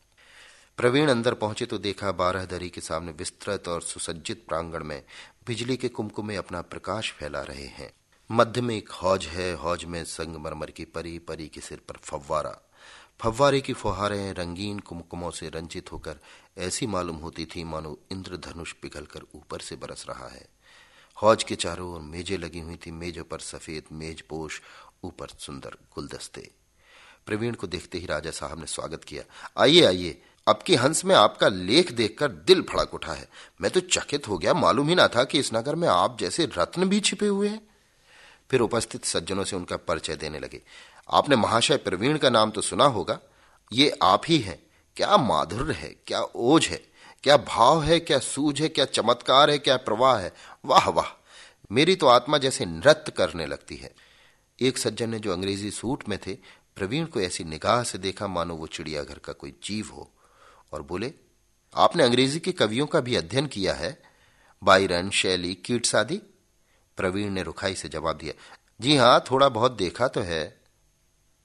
प्रवीण 0.76 1.08
अंदर 1.08 1.34
पहुँचे 1.34 1.66
तो 1.66 1.78
देखा 1.78 2.12
बारह 2.12 2.44
दरी 2.44 2.68
के 2.70 2.80
सामने 2.80 3.12
विस्तृत 3.12 3.68
और 3.68 3.82
सुसज्जित 3.82 4.44
प्रांगण 4.48 4.84
में 4.84 5.02
बिजली 5.46 5.76
के 5.76 5.88
कुमकुमे 5.88 6.36
अपना 6.36 6.62
प्रकाश 6.62 7.12
फैला 7.12 7.42
रहे 7.42 7.66
हैं। 7.66 7.92
मध्य 8.30 8.60
में 8.60 8.76
एक 8.76 8.88
हौज 8.88 9.26
है, 9.26 9.54
हौज 9.54 9.84
में 9.84 10.04
संगमरमर 10.04 10.70
की 10.70 10.84
परी 10.84 11.18
परी 11.18 11.48
के 11.48 11.60
सिर 11.60 11.80
पर 11.88 11.94
फव्वारा। 12.02 12.60
फव्वारे 13.20 13.60
की 13.60 13.72
फुहारें 13.72 14.32
रंगीन 14.32 14.78
कुमकुमों 14.78 15.30
से 15.30 15.48
रंजित 15.48 15.92
होकर 15.92 16.18
ऐसी 16.58 16.86
मालूम 16.86 17.16
होती 17.16 17.46
थी 17.46 17.64
मानो 17.64 17.98
इंद्रधनुष 18.12 18.72
पिघलकर 18.72 19.20
ऊपर 19.34 19.60
से 19.60 19.76
बरस 19.76 20.06
रहा 20.08 20.28
है। 20.28 20.46
हौज 21.22 21.42
के 21.42 21.54
चारों 21.54 21.94
ओर 21.94 22.00
मेजें 22.00 22.38
लगी 22.38 22.58
हुई 22.58 22.76
थी, 22.76 22.90
मेजों 22.90 23.24
पर 23.24 23.38
सफ़ेद 23.38 23.82
मेजपोश, 23.92 24.62
ऊपर 25.04 25.28
सुंदर 25.38 25.68
गुलदस्ते। 25.68 26.50
प्रवीण 27.26 27.54
को 27.54 27.66
देखते 27.66 27.98
ही 27.98 28.06
राजा 28.06 28.30
साहब 28.30 28.60
ने 28.60 28.66
स्वागत 28.66 29.04
किया। 29.04 29.22
आइए 29.58 29.84
आइए, 29.84 30.22
अब 30.48 30.58
हंस 30.70 31.04
में 31.04 31.14
आपका 31.14 31.48
लेख 31.48 31.92
देखकर 31.92 32.28
दिल 32.28 32.62
फड़क 32.62 32.94
उठा 32.94 33.12
है। 33.12 33.28
मैं 33.60 33.70
तो 33.70 33.80
चकित 33.80 34.28
हो 34.28 34.38
गया, 34.38 34.54
मालूम 34.54 34.88
ही 34.88 34.94
ना 34.94 35.08
था 35.08 35.24
कि 35.24 35.38
इस 35.38 35.54
नगर 35.54 35.74
में 35.74 35.88
आप 35.88 36.18
जैसे 36.18 36.46
रत्न 36.58 36.88
भी 36.88 37.00
छिपे 37.00 37.26
हुए 37.26 37.48
हैं। 37.48 37.68
फिर 38.50 38.60
उपस्थित 38.60 39.04
सज्जनों 39.04 39.44
से 39.44 39.56
उनका 39.56 39.76
परिचय 39.76 40.16
देने 40.16 40.38
लगे। 40.38 40.62
आपने 41.10 41.36
महाशय 41.36 41.76
प्रवीण 41.76 42.18
का 42.18 42.30
नाम 42.30 42.50
तो 42.50 42.60
सुना 42.60 42.84
होगा। 42.84 43.18
ये 43.72 43.98
आप 44.02 44.22
ही 44.28 44.38
हैं। 44.38 44.63
क्या 44.96 45.16
माधुर्य 45.16 45.74
है, 45.74 45.88
क्या 46.06 46.20
ओझ 46.20 46.66
है, 46.68 46.80
क्या 47.24 47.36
भाव 47.36 47.82
है, 47.82 47.98
क्या 48.00 48.18
सूझ 48.18 48.60
है, 48.62 48.68
क्या 48.68 48.84
चमत्कार 48.84 49.50
है, 49.50 49.58
क्या 49.58 49.76
प्रवाह 49.76 50.18
है। 50.18 50.32
वाह 50.64 50.88
वाह, 50.88 51.06
मेरी 51.72 51.96
तो 51.96 52.06
आत्मा 52.06 52.38
जैसे 52.38 52.64
नृत्य 52.64 53.12
करने 53.12 53.46
लगती 53.46 53.76
है। 53.76 53.90
एक 54.58 54.78
सज्जन 54.78 55.10
ने 55.10 55.18
जो 55.18 55.32
अंग्रेज़ी 55.32 55.70
सूट 55.70 56.08
में 56.08 56.18
थे, 56.26 56.34
प्रवीण 56.76 57.06
को 57.06 57.20
ऐसी 57.20 57.44
निगाह 57.44 57.82
से 57.82 57.98
देखा, 57.98 58.26
मानो 58.26 58.54
वो 58.54 58.66
चिड़ियाघर 58.66 59.18
का 59.18 59.32
कोई 59.32 59.54
जीव 59.64 59.90
हो, 59.92 60.10
और 60.72 60.82
बोले, 60.82 61.12
आपने 61.74 62.04
अंग्रेज़ी 62.04 62.40
के 62.40 62.52
कवियों 62.52 62.86
का 62.86 63.00
भी 63.00 63.16
अध्ययन 63.16 63.46
किया 63.46 63.74
है? 63.74 64.02
बायरन 64.62 65.10
शैली 65.10 65.54
कीट्स 65.54 65.94
आदि 65.94 66.20
प्रवीण 66.98 67.30
ने 67.30 67.42
रुखाई 67.42 67.74
से 67.74 67.88
जवाब 67.88 68.18
दिया, 68.18 68.32
जी 68.80 68.96
हाँ, 68.96 69.24
थोड़ा 69.30 69.48
बहुत 69.48 69.72
देखा 69.72 70.08
तो 70.08 70.20
है। 70.20 70.60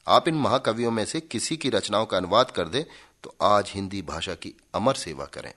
आप 0.07 0.27
इन 0.27 0.35
महाकवियों 0.35 0.91
में 0.91 1.05
से 1.05 1.19
किसी 1.19 1.57
की 1.57 1.69
रचनाओं 1.69 2.05
का 2.05 2.17
अनुवाद 2.17 2.51
कर 2.51 2.67
दे 2.67 2.85
तो 3.23 3.35
आज 3.41 3.71
हिंदी 3.75 4.01
भाषा 4.01 4.33
की 4.33 4.53
अमर 4.75 4.93
सेवा 4.93 5.25
करें। 5.25 5.53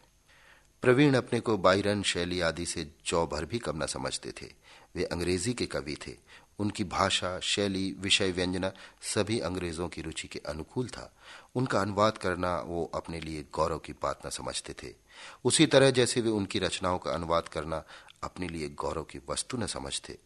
प्रवीण 0.82 1.14
अपने 1.14 1.40
को 1.40 1.58
बाइरन 1.58 2.02
शैली 2.02 2.40
आदि 2.40 2.66
से 2.66 2.90
जौ 3.06 3.26
भर 3.26 3.44
भी 3.44 3.58
कम 3.58 3.82
न 3.82 3.86
समझते 3.86 4.32
थे। 4.42 4.46
वे 4.96 5.04
अंग्रेज़ी 5.04 5.52
के 5.52 5.66
कवि 5.66 5.96
थे। 6.06 6.12
उनकी 6.58 6.84
भाषा, 6.84 7.40
शैली, 7.40 7.96
विषय 7.98 8.30
व्यंजना 8.30 8.72
सभी 9.02 9.40
अंग्रेज़ों 9.40 9.88
की 9.88 10.02
रुचि 10.02 10.28
के 10.28 10.38
अनुकूल 10.38 10.88
था। 10.88 11.16
उनका 11.54 11.80
अनुवाद 11.80 12.18
करना 12.18 12.60
वो 12.60 12.90
अपने 12.94 13.20
लिए 13.20 13.44
गौरव 13.52 13.78
की 13.78 13.92
बात 13.92 14.26
न 14.26 14.30
समझते 14.30 14.72
थे। 14.72 14.94
उसी 15.44 15.66
तरह 15.66 15.90
जैसे 15.90 16.20
वे 16.20 16.30
उनकी 16.30 16.58
रचनाओं 16.58 16.98
का 16.98 17.10
अनुवाद 17.10 17.48
करना 17.48 17.84
अपने 18.22 18.48
लिए 18.48 18.68
गौरव 18.68 19.02
की 19.02 19.18
वस्तु 19.28 19.56
न 19.56 19.66
समझते। 19.66 20.18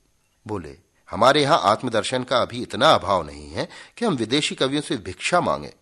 बोले, 0.46 0.78
हमारे 1.10 1.42
यहाँ 1.42 1.60
आत्मदर्शन 1.62 2.24
का 2.24 2.38
अभी 2.38 2.62
इतना 2.62 2.90
अभाव 2.90 3.26
नहीं 3.26 3.50
है 3.50 3.68
कि 3.96 4.04
हम 4.04 4.14
विदेशी 4.14 4.54
कवियों 4.54 4.82
से 4.82 4.96
भिक्षा 4.96 5.40
मांगे। 5.40 5.74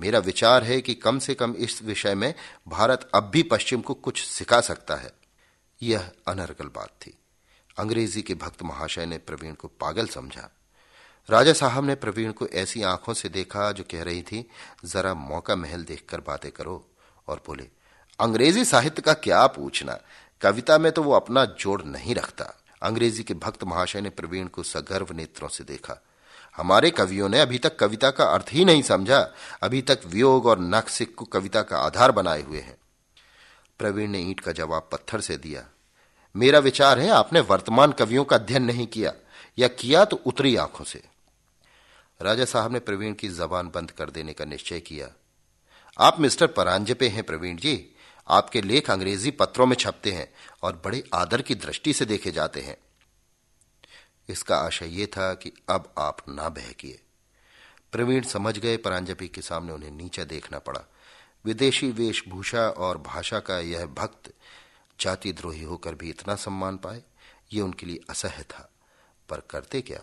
मेरा 0.00 0.18
विचार 0.18 0.64
है 0.64 0.80
कि 0.80 0.94
कम 0.94 1.18
से 1.18 1.34
कम 1.34 1.52
इस 1.52 1.82
विषय 1.82 2.14
में 2.14 2.34
भारत 2.68 3.10
अब 3.14 3.24
भी 3.24 3.42
पश्चिम 3.42 3.80
को 3.80 3.94
कुछ 3.94 4.24
सिखा 4.24 4.60
सकता 4.60 4.94
है। 4.94 5.10
यह 5.82 6.10
अनर्गल 6.28 6.66
बात 6.66 6.88
थी। 6.88 7.18
अंग्रेज़ी 7.78 8.22
के 8.22 8.34
भक्त 8.34 8.62
महाशय 8.62 9.06
ने 9.06 9.18
प्रवीण 9.18 9.54
को 9.54 9.68
पागल 9.68 10.06
समझा। 10.06 10.50
राजा 11.30 11.52
साहब 11.52 11.84
ने 11.84 11.94
प्रवीण 11.94 12.32
को 12.32 12.46
ऐसी 12.46 12.82
आँखों 12.82 13.14
से 13.14 13.28
देखा 13.28 13.72
जो 13.72 13.84
कह 13.90 14.02
रही 14.02 14.22
थी, 14.22 14.50
जरा 14.84 15.14
मौका 15.14 15.56
महल 15.56 15.84
देखकर 15.84 16.20
बातें 16.20 16.52
करो। 16.52 16.90
और 17.28 17.42
बोले, 17.46 17.68
अंग्रेज़ी 18.20 18.64
साहित्य 18.64 19.02
का 19.02 19.12
क्या 19.12 19.46
पूछना? 19.46 19.98
कविता 20.40 20.78
में 20.78 20.92
तो 20.92 21.02
वो 21.02 21.12
अपना 21.12 21.44
जोड़ 21.44 21.82
नहीं 21.82 22.14
रखता। 22.14 22.44
अंग्रेज़ी 22.82 23.22
के 23.22 23.34
भक्त 23.34 23.64
महाशय 23.64 24.00
ने 24.00 24.10
प्रवीण 24.10 24.46
को 24.46 24.62
सगर्व 24.62 25.06
नेत्रों 25.12 25.48
से 25.48 25.64
देखा। 25.64 26.02
हमारे 26.56 26.90
कवियों 26.90 27.28
ने 27.28 27.40
अभी 27.40 27.58
तक 27.58 27.78
कविता 27.78 28.10
का 28.10 28.24
अर्थ 28.24 28.46
ही 28.52 28.64
नहीं 28.64 28.82
समझा। 28.82 29.30
अभी 29.62 29.82
तक 29.82 30.00
वियोग 30.06 30.46
और 30.46 30.60
नक्सिक 30.60 31.14
को 31.14 31.24
कविता 31.24 31.62
का 31.62 31.78
आधार 31.78 32.12
बनाए 32.12 32.42
हुए 32.42 32.60
हैं। 32.60 32.76
प्रवीण 33.78 34.10
ने 34.10 34.18
ईंट 34.18 34.40
का 34.40 34.52
जवाब 34.52 34.88
पत्थर 34.92 35.20
से 35.20 35.36
दिया। 35.36 35.64
मेरा 36.36 36.58
विचार 36.58 36.98
है, 36.98 37.08
आपने 37.08 37.40
वर्तमान 37.40 37.92
कवियों 37.92 38.24
का 38.24 38.36
अध्ययन 38.36 38.62
नहीं 38.62 38.86
किया, 38.86 39.12
या 39.58 39.68
किया 39.68 40.04
तो 40.04 40.16
उतरी 40.26 40.56
आँखों 40.56 40.84
से। 40.84 41.02
राजा 42.22 42.44
साहब 42.44 42.72
ने 42.72 42.78
प्रवीण 42.78 43.14
की 43.14 43.28
जबान 43.28 43.70
बंद 43.74 43.90
कर 43.90 44.10
देने 44.10 44.32
का 44.32 44.44
निश्चय 44.44 44.80
किया। 44.80 45.08
आप 45.98 46.20
मिस्टर 46.20 46.46
परांजपे 46.46 47.08
हैं, 47.08 47.22
प्रवीण 47.22 47.56
जी। 47.56 47.90
आपके 48.28 48.62
लेख 48.62 48.90
अंग्रेज़ी 48.90 49.30
पत्रों 49.30 49.66
में 49.66 49.76
छपते 49.76 50.12
हैं 50.12 50.32
और 50.62 50.82
बड़े 50.84 51.04
आदर 51.14 51.42
की 51.42 51.54
दृष्टि 51.54 51.92
से 51.92 52.04
देखे 52.04 52.30
जाते 52.30 52.60
हैं। 52.60 52.76
इसका 54.28 54.56
आशय 54.56 54.86
यह 54.86 55.06
था 55.06 55.34
कि 55.34 55.52
अब 55.68 55.94
आप 55.98 56.16
ना 56.28 56.48
बहकिए। 56.48 57.00
प्रवीण 57.92 58.22
समझ 58.22 58.58
गए, 58.58 58.76
परांजपी 58.76 59.28
के 59.28 59.40
सामने 59.42 59.72
उन्हें 59.72 59.90
नीचा 59.90 60.24
देखना 60.24 60.58
पड़ा। 60.58 60.84
विदेशी 61.44 61.90
वेशभूषा 61.90 62.68
और 62.68 62.98
भाषा 62.98 63.40
का 63.40 63.58
यह 63.58 63.86
भक्त 63.86 64.32
जाति 65.00 65.32
द्रोही 65.32 65.62
होकर 65.62 65.94
भी 65.94 66.10
इतना 66.10 66.36
सम्मान 66.36 66.76
पाए, 66.76 67.02
ये 67.52 67.60
उनके 67.60 67.86
लिए 67.86 68.00
असह्य 68.10 68.42
था। 68.42 68.72
पर 69.28 69.40
करते 69.50 69.80
क्या? 69.80 70.00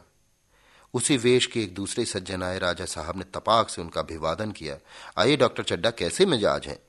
उसी 0.93 1.17
वेश 1.17 1.45
के 1.45 1.63
एक 1.63 1.73
दूसरे 1.73 2.05
सज्जन 2.05 2.43
आए, 2.43 2.59
राजा 2.59 2.85
साहब 2.85 3.17
ने 3.17 3.23
तपाक 3.23 3.69
से 3.69 3.81
उनका 3.81 4.01
अभिवादन 4.01 4.51
किया। 4.51 4.77
आइए, 5.17 5.37
डॉक्टर 5.37 5.63
चड्डा, 5.63 5.91
कैसे 5.91 6.25
मिजाज 6.25 6.67
हैं? 6.67 6.79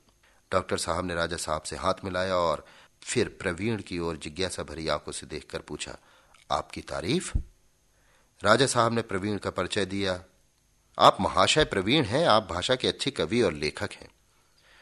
डॉक्टर 0.51 0.77
साहब 0.77 1.05
ने 1.05 1.15
राजा 1.15 1.37
साहब 1.37 1.61
से 1.61 1.75
हाथ 1.75 1.93
मिलाया 2.03 2.35
और 2.35 2.65
फिर 3.01 3.37
प्रवीण 3.41 3.81
की 3.81 3.99
ओर 3.99 4.17
जिज्ञासा 4.17 4.63
भरी 4.63 4.87
आँखों 4.87 5.11
से 5.11 5.25
देखकर 5.25 5.59
पूछा 5.59 5.97
आपकी 6.51 6.81
तारीफ़? 6.81 7.37
राजा 8.43 8.65
साहब 8.65 8.93
ने 8.93 9.01
प्रवीण 9.01 9.37
का 9.37 9.49
परिचय 9.49 9.85
दिया। 9.85 10.23
आप 10.99 11.17
महाशय 11.21 11.65
प्रवीण 11.65 12.03
हैं, 12.03 12.27
आप 12.27 12.47
भाषा 12.51 12.75
के 12.75 12.87
अच्छे 12.87 13.11
कवि 13.11 13.41
और 13.41 13.53
लेखक 13.53 13.89
हैं। 13.93 14.09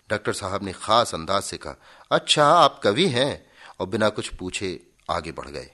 डॉक्टर 0.10 0.34
साहब 0.34 0.63
ने 0.63 0.74
खास 0.74 1.13
अंदाज 1.13 1.43
से 1.43 1.58
कहा 1.58 1.76
अच्छा 2.12 2.45
आप 2.45 2.82
कवि 2.84 3.08
हैं, 3.08 3.52
और 3.80 3.88
बिना 3.88 4.10
कुछ 4.10 4.34
पूछे 4.36 4.88
आगे 5.10 5.32
बढ़ 5.32 5.47
गए। 5.47 5.71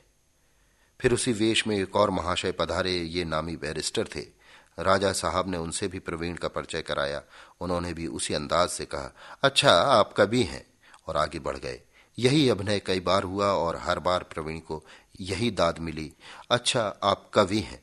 फिर 1.02 1.14
उसी 1.14 1.34
वेश 1.34 1.68
में 1.68 1.78
एक 1.78 1.96
और 1.96 2.10
महाशय 2.10 2.52
पधारे, 2.52 2.98
ये 2.98 3.26
नामी 3.26 3.56
बैरिस्टर 3.58 4.08
थे। 4.16 4.26
राजा 4.80 5.12
साहब 5.12 5.50
ने 5.50 5.58
उनसे 5.58 5.88
भी 5.88 6.00
प्रवीण 6.00 6.36
का 6.36 6.48
परिचय 6.48 6.82
कराया। 6.82 7.24
उन्होंने 7.62 7.94
भी 7.94 8.08
उसी 8.08 8.34
अंदाज 8.34 8.70
से 8.70 8.86
कहा 8.86 9.16
अच्छा 9.44 9.72
आप 9.72 10.14
कवि 10.14 10.44
हैं, 10.44 10.66
और 11.08 11.18
आगे 11.18 11.40
बढ़ 11.40 11.58
गए। 11.58 11.82
यही 12.20 12.50
अभिनय 12.50 12.80
कई 12.80 13.00
बार 13.00 13.24
हुआ 13.24 13.48
और 13.48 13.76
हर 13.76 14.00
बार 14.00 14.24
प्रवीण 14.24 14.60
को 14.60 14.86
यही 15.20 15.52
दाद 15.52 15.80
मिली। 15.80 16.14
अच्छा 16.52 16.96
आप 17.04 17.32
कवि 17.34 17.60
हैं। 17.60 17.82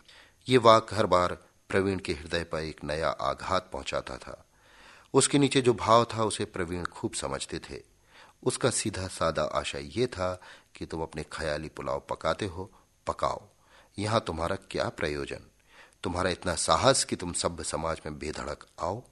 ये 0.49 0.59
वाक 0.59 0.95
हर 0.95 1.07
बार 1.07 1.35
प्रवीण 1.69 1.99
के 1.99 2.13
हृदय 2.13 2.45
पर 2.45 2.59
एक 2.59 2.85
नया 2.85 3.09
आघात 3.09 3.71
पहुंचाता 3.73 4.17
था। 4.17 4.45
उसके 5.15 5.39
नीचे 5.39 5.61
जो 5.61 5.75
भाव 5.75 6.05
था, 6.05 6.25
उसे 6.25 6.45
प्रवीण 6.45 6.85
खूब 6.85 7.13
समझते 7.13 7.59
थे। 7.59 7.83
उसका 8.43 8.71
सीधा 8.71 9.07
सादा 9.07 9.43
आशय 9.43 9.91
यह 9.97 10.07
था 10.07 10.41
कि 10.75 10.87
तुम 10.87 11.03
अपने 11.03 11.25
ख्याली 11.33 11.69
पुलाव 11.69 12.03
पकाते 12.09 12.47
हो, 12.47 12.71
पकाओ। 13.07 13.43
यहाँ 13.99 14.25
तुम्हारा 14.27 14.57
क्या 14.57 14.89
प्रयोजन? 14.89 15.41
तुम्हारा 16.03 16.31
इतना 16.31 16.55
साहस 16.55 17.05
कि 17.05 17.17
तुम 17.17 17.33
सभ्य 17.33 17.65
समाज 17.65 18.01
में 18.07 18.19
बेधड़क 18.19 18.67
आओ। 18.81 19.03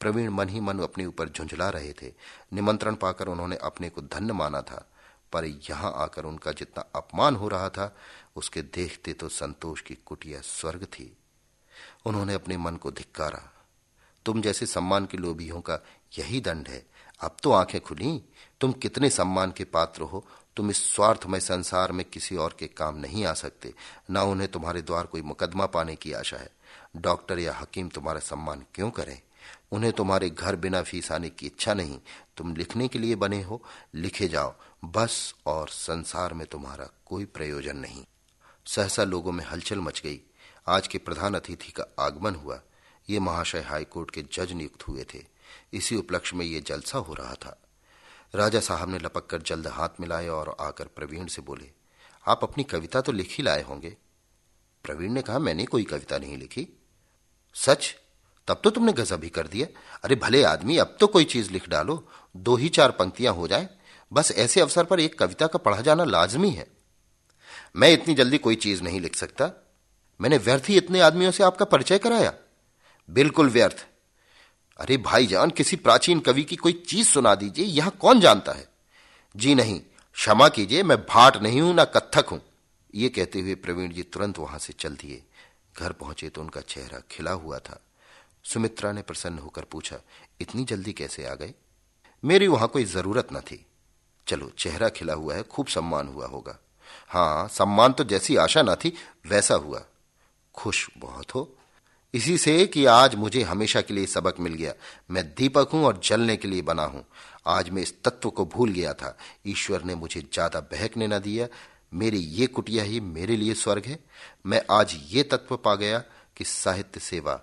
प्रवीण 0.00 0.30
मन 0.30 0.48
ही 0.48 0.60
मन 0.60 0.78
अपने 0.78 1.06
ऊपर 1.06 1.28
झुंझला 1.28 1.70
रहे 1.70 1.92
थे। 1.92 2.12
निमंत्रण 2.52 2.94
पाकर 2.94 3.28
उन्होंने 3.28 3.56
अपने 3.56 3.90
को 3.90 4.00
धन्य 4.00 4.32
माना 4.32 4.62
था। 4.62 4.90
पर 5.32 5.44
यहाँ 5.44 5.92
आकर 5.96 6.24
उनका 6.24 6.52
जितना 6.52 6.84
अपमान 6.94 7.36
हो 7.36 7.48
रहा 7.48 7.68
था, 7.68 7.96
उसके 8.36 8.62
देखते 8.62 9.12
तो 9.12 9.28
संतोष 9.28 9.80
की 9.80 9.94
कुटिया 9.94 10.40
स्वर्ग 10.40 10.84
थी। 10.84 11.16
उन्होंने 12.06 12.34
अपने 12.34 12.56
मन 12.56 12.76
को 12.76 12.90
धिक्कारा। 12.90 13.52
तुम 14.26 14.42
जैसे 14.42 14.66
सम्मान 14.66 15.06
के 15.06 15.18
लोभियों 15.18 15.60
का 15.60 15.78
यही 16.18 16.40
दंड 16.40 16.68
है। 16.68 16.86
अब 17.20 17.36
तो 17.42 17.52
आँखें 17.52 17.80
खुली। 17.80 18.22
तुम 18.60 18.72
कितने 18.72 19.10
सम्मान 19.10 19.52
के 19.52 19.64
पात्र 19.64 20.02
हो। 20.02 20.26
तुम 20.56 20.70
इस 20.70 20.94
स्वार्थमय 20.94 21.40
संसार 21.40 21.92
में 21.92 22.04
किसी 22.04 22.36
और 22.36 22.56
के 22.58 22.66
काम 22.66 22.96
नहीं 22.96 23.24
आ 23.24 23.32
सकते। 23.32 23.74
न 24.10 24.16
उन्हें 24.16 24.50
तुम्हारे 24.50 24.82
द्वार 24.82 25.06
कोई 25.06 25.22
मुकदमा 25.22 25.66
पाने 25.66 25.96
की 25.96 26.12
आशा 26.12 26.36
है। 26.36 26.50
डॉक्टर 26.96 27.38
या 27.38 27.54
हकीम 27.54 27.88
तुम्हारा 27.88 28.20
सम्मान 28.20 28.64
क्यों 28.74 28.90
करें? 28.90 29.22
उन्हें 29.72 29.92
तुम्हारे 29.92 30.30
घर 30.30 30.56
बिना 30.56 30.82
फ़ीस 30.82 31.12
आने 31.12 31.30
की 31.30 31.46
इच्छा 31.46 31.74
नहीं। 31.74 32.00
तुम 32.36 32.56
लिखने 32.56 32.88
के 32.88 32.98
लिए 32.98 33.14
बने 33.14 33.42
हो, 33.42 33.64
लिखे 33.94 34.28
जाओ। 34.28 34.54
बस 34.84 35.34
और 35.46 35.68
संसार 35.68 36.34
में 36.34 36.46
तुम्हारा 36.46 36.88
कोई 37.06 37.24
प्रयोजन 37.24 37.76
नहीं। 37.76 38.04
सहसा 38.66 39.04
लोगों 39.04 39.32
में 39.32 39.44
हलचल 39.44 39.78
मच 39.78 40.02
गई। 40.04 40.20
आज 40.68 40.86
के 40.86 40.98
प्रधान 40.98 41.34
अतिथि 41.34 41.72
का 41.72 41.84
आगमन 41.98 42.34
हुआ। 42.34 42.62
ये 43.10 43.18
महाशय 43.18 43.60
हाईकोर्ट 43.60 44.10
के 44.10 44.22
जज 44.22 44.52
नियुक्त 44.52 44.88
हुए 44.88 45.06
थे। 45.14 45.24
इसी 45.72 45.96
उपलक्ष्य 45.96 46.36
में 46.36 46.46
ये 46.46 46.60
जलसा 46.60 46.98
हो 46.98 47.14
रहा 47.14 47.34
था। 47.34 47.62
राजा 48.34 48.60
साहब 48.60 48.88
ने 48.88 48.98
लपक 48.98 49.26
कर 49.26 49.42
जल्द 49.42 49.66
हाथ 49.66 49.88
मिलाए 50.00 50.28
और 50.28 50.56
आकर 50.60 50.84
प्रवीण 50.86 51.26
से 51.26 51.42
बोले, 51.42 51.70
आप 52.28 52.40
अपनी 52.42 52.64
कविता 52.64 53.00
तो 53.00 53.12
लिख 53.12 53.28
ही 53.30 53.44
लाए 53.44 53.62
होंगे। 53.62 53.96
प्रवीण 54.84 55.12
ने 55.12 55.22
कहा, 55.22 55.38
मैंने 55.38 55.64
कोई 55.64 55.84
कविता 55.84 56.18
नहीं 56.18 56.36
लिखी। 56.36 56.68
सच? 57.54 57.96
तब 58.50 58.60
तो 58.64 58.70
तुमने 58.70 58.92
गजब 58.92 59.24
ही 59.24 59.30
कर 59.30 59.46
दिया। 59.46 59.66
अरे 60.04 60.14
भले 60.14 60.42
आदमी, 60.44 60.76
अब 60.76 60.96
तो 61.00 61.06
कोई 61.06 61.24
चीज़ 61.24 61.50
लिख 61.50 61.68
डालो। 61.68 62.08
दो 62.36 62.56
ही 62.56 62.68
चार 62.68 62.90
पंक्तियाँ 62.90 63.34
हो 63.34 63.48
जाए। 63.48 63.68
बस 64.12 64.32
ऐसे 64.32 64.60
अवसर 64.60 64.84
पर 64.84 65.00
एक 65.00 65.18
कविता 65.18 65.46
का 65.46 65.58
पढ़ा 65.58 65.80
जाना 65.80 66.04
लाजमी 66.04 66.50
है। 66.50 66.66
मैं 67.76 67.92
इतनी 67.92 68.14
जल्दी 68.14 68.38
कोई 68.38 68.54
चीज़ 68.54 68.82
नहीं 68.82 69.00
लिख 69.00 69.16
सकता। 69.16 69.66
मैंने 70.20 70.38
व्यर्थ 70.38 70.64
ही 70.68 70.76
इतने 70.76 71.00
आदमियों 71.00 71.30
से 71.30 71.44
आपका 71.44 71.64
परिचय 71.64 71.98
कराया। 71.98 72.32
बिल्कुल 73.10 73.50
व्यर्थ। 73.50 73.86
अरे 74.80 74.96
भाईजान, 74.96 75.50
किसी 75.50 75.76
प्राचीन 75.76 76.20
कवि 76.20 76.42
की 76.42 76.56
कोई 76.56 76.72
चीज़ 76.72 77.08
सुना 77.08 77.34
दीजिए, 77.34 77.64
यहाँ 77.64 77.90
कौन 77.90 78.20
जानता 78.20 78.52
है? 78.52 78.68
जी 79.36 79.54
नहीं, 79.54 79.80
क्षमा 80.14 80.48
कीजिए, 80.48 80.82
मैं 80.82 80.98
भाट 80.98 81.36
नहीं 81.36 81.60
हूँ, 81.60 81.74
ना 81.74 81.84
कत्थक 81.84 82.26
हूँ। 82.26 82.42
ये 82.94 83.08
कहते 83.08 83.40
हुए 83.40 83.54
प्रवीण 83.54 83.92
जी 83.92 84.02
तुरंत 84.02 84.38
वहाँ 84.38 84.58
से 84.58 84.72
चल 84.72 84.90
दिए। 84.90 85.22
घर 85.78 85.92
पहुँचे 85.92 86.28
तो 86.28 86.40
उनका 86.40 86.60
चेहरा 86.60 87.02
खिला 87.10 87.30
हुआ 87.30 87.58
था। 87.58 87.82
सुमित्रा 88.44 88.92
ने 88.92 89.02
प्रसन्न 89.02 89.38
होकर 89.38 89.64
पूछा, 89.64 89.96
इतनी 90.40 90.64
जल्दी 90.64 90.92
कैसे 90.92 91.26
आ 91.26 91.34
गए? 91.34 91.54
मेरी 92.24 92.46
वहाँ 92.46 92.68
कोई 92.68 92.84
ज़रूरत 92.84 93.28
न 93.32 93.40
थी। 93.40 93.66
चलो, 94.26 94.50
चेहरा 94.58 94.88
खिला 94.88 95.14
हुआ 95.14 95.34
है, 95.34 95.42
खूब 95.42 95.66
सम्मान 95.66 96.08
हुआ 96.08 96.26
होगा। 96.26 96.58
हाँ 97.08 97.48
सम्मान 97.48 97.92
तो 97.92 98.04
जैसी 98.04 98.36
आशा 98.36 98.62
ना 98.62 98.74
थी, 98.74 98.92
वैसा 99.26 99.54
हुआ। 99.54 99.84
खुश 100.54 100.90
बहुत 100.98 101.34
हो। 101.34 101.56
इसी 102.14 102.38
से 102.38 102.66
कि 102.66 102.84
आज 102.84 103.14
मुझे 103.14 103.42
हमेशा 103.42 103.80
के 103.80 103.94
लिए 103.94 104.06
सबक 104.06 104.40
मिल 104.40 104.54
गया। 104.54 104.74
मैं 105.10 105.24
दीपक 105.34 105.70
हूँ 105.72 105.84
और 105.84 106.00
जलने 106.04 106.36
के 106.36 106.48
लिए 106.48 106.62
बना 106.62 106.84
हूँ। 106.84 107.04
आज 107.46 107.70
मैं 107.70 107.82
इस 107.82 108.02
तत्व 108.02 108.30
को 108.30 108.44
भूल 108.44 108.72
गया 108.72 108.94
था। 108.94 109.16
ईश्वर 109.46 109.84
ने 109.84 109.94
मुझे 109.94 110.20
ज़्यादा 110.20 110.60
बहकने 110.60 111.06
न 111.06 111.18
दिया। 111.18 111.48
मेरी 111.94 112.18
ये 112.18 112.46
कुटिया 112.46 112.84
ही 112.84 113.00
मेरे 113.00 113.36
लिए 113.36 113.54
स्वर्ग 113.54 113.86
है। 113.86 113.98
मैं 114.46 114.62
आज 114.70 114.96
ये 115.08 115.22
तत्व 115.22 115.56
पा 115.56 115.74
गया 115.74 115.98
कि 116.36 116.44
साहित्य 116.44 117.00
सेवा 117.00 117.40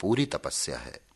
पूरी 0.00 0.26
तपस्या 0.26 0.78
है। 0.78 1.09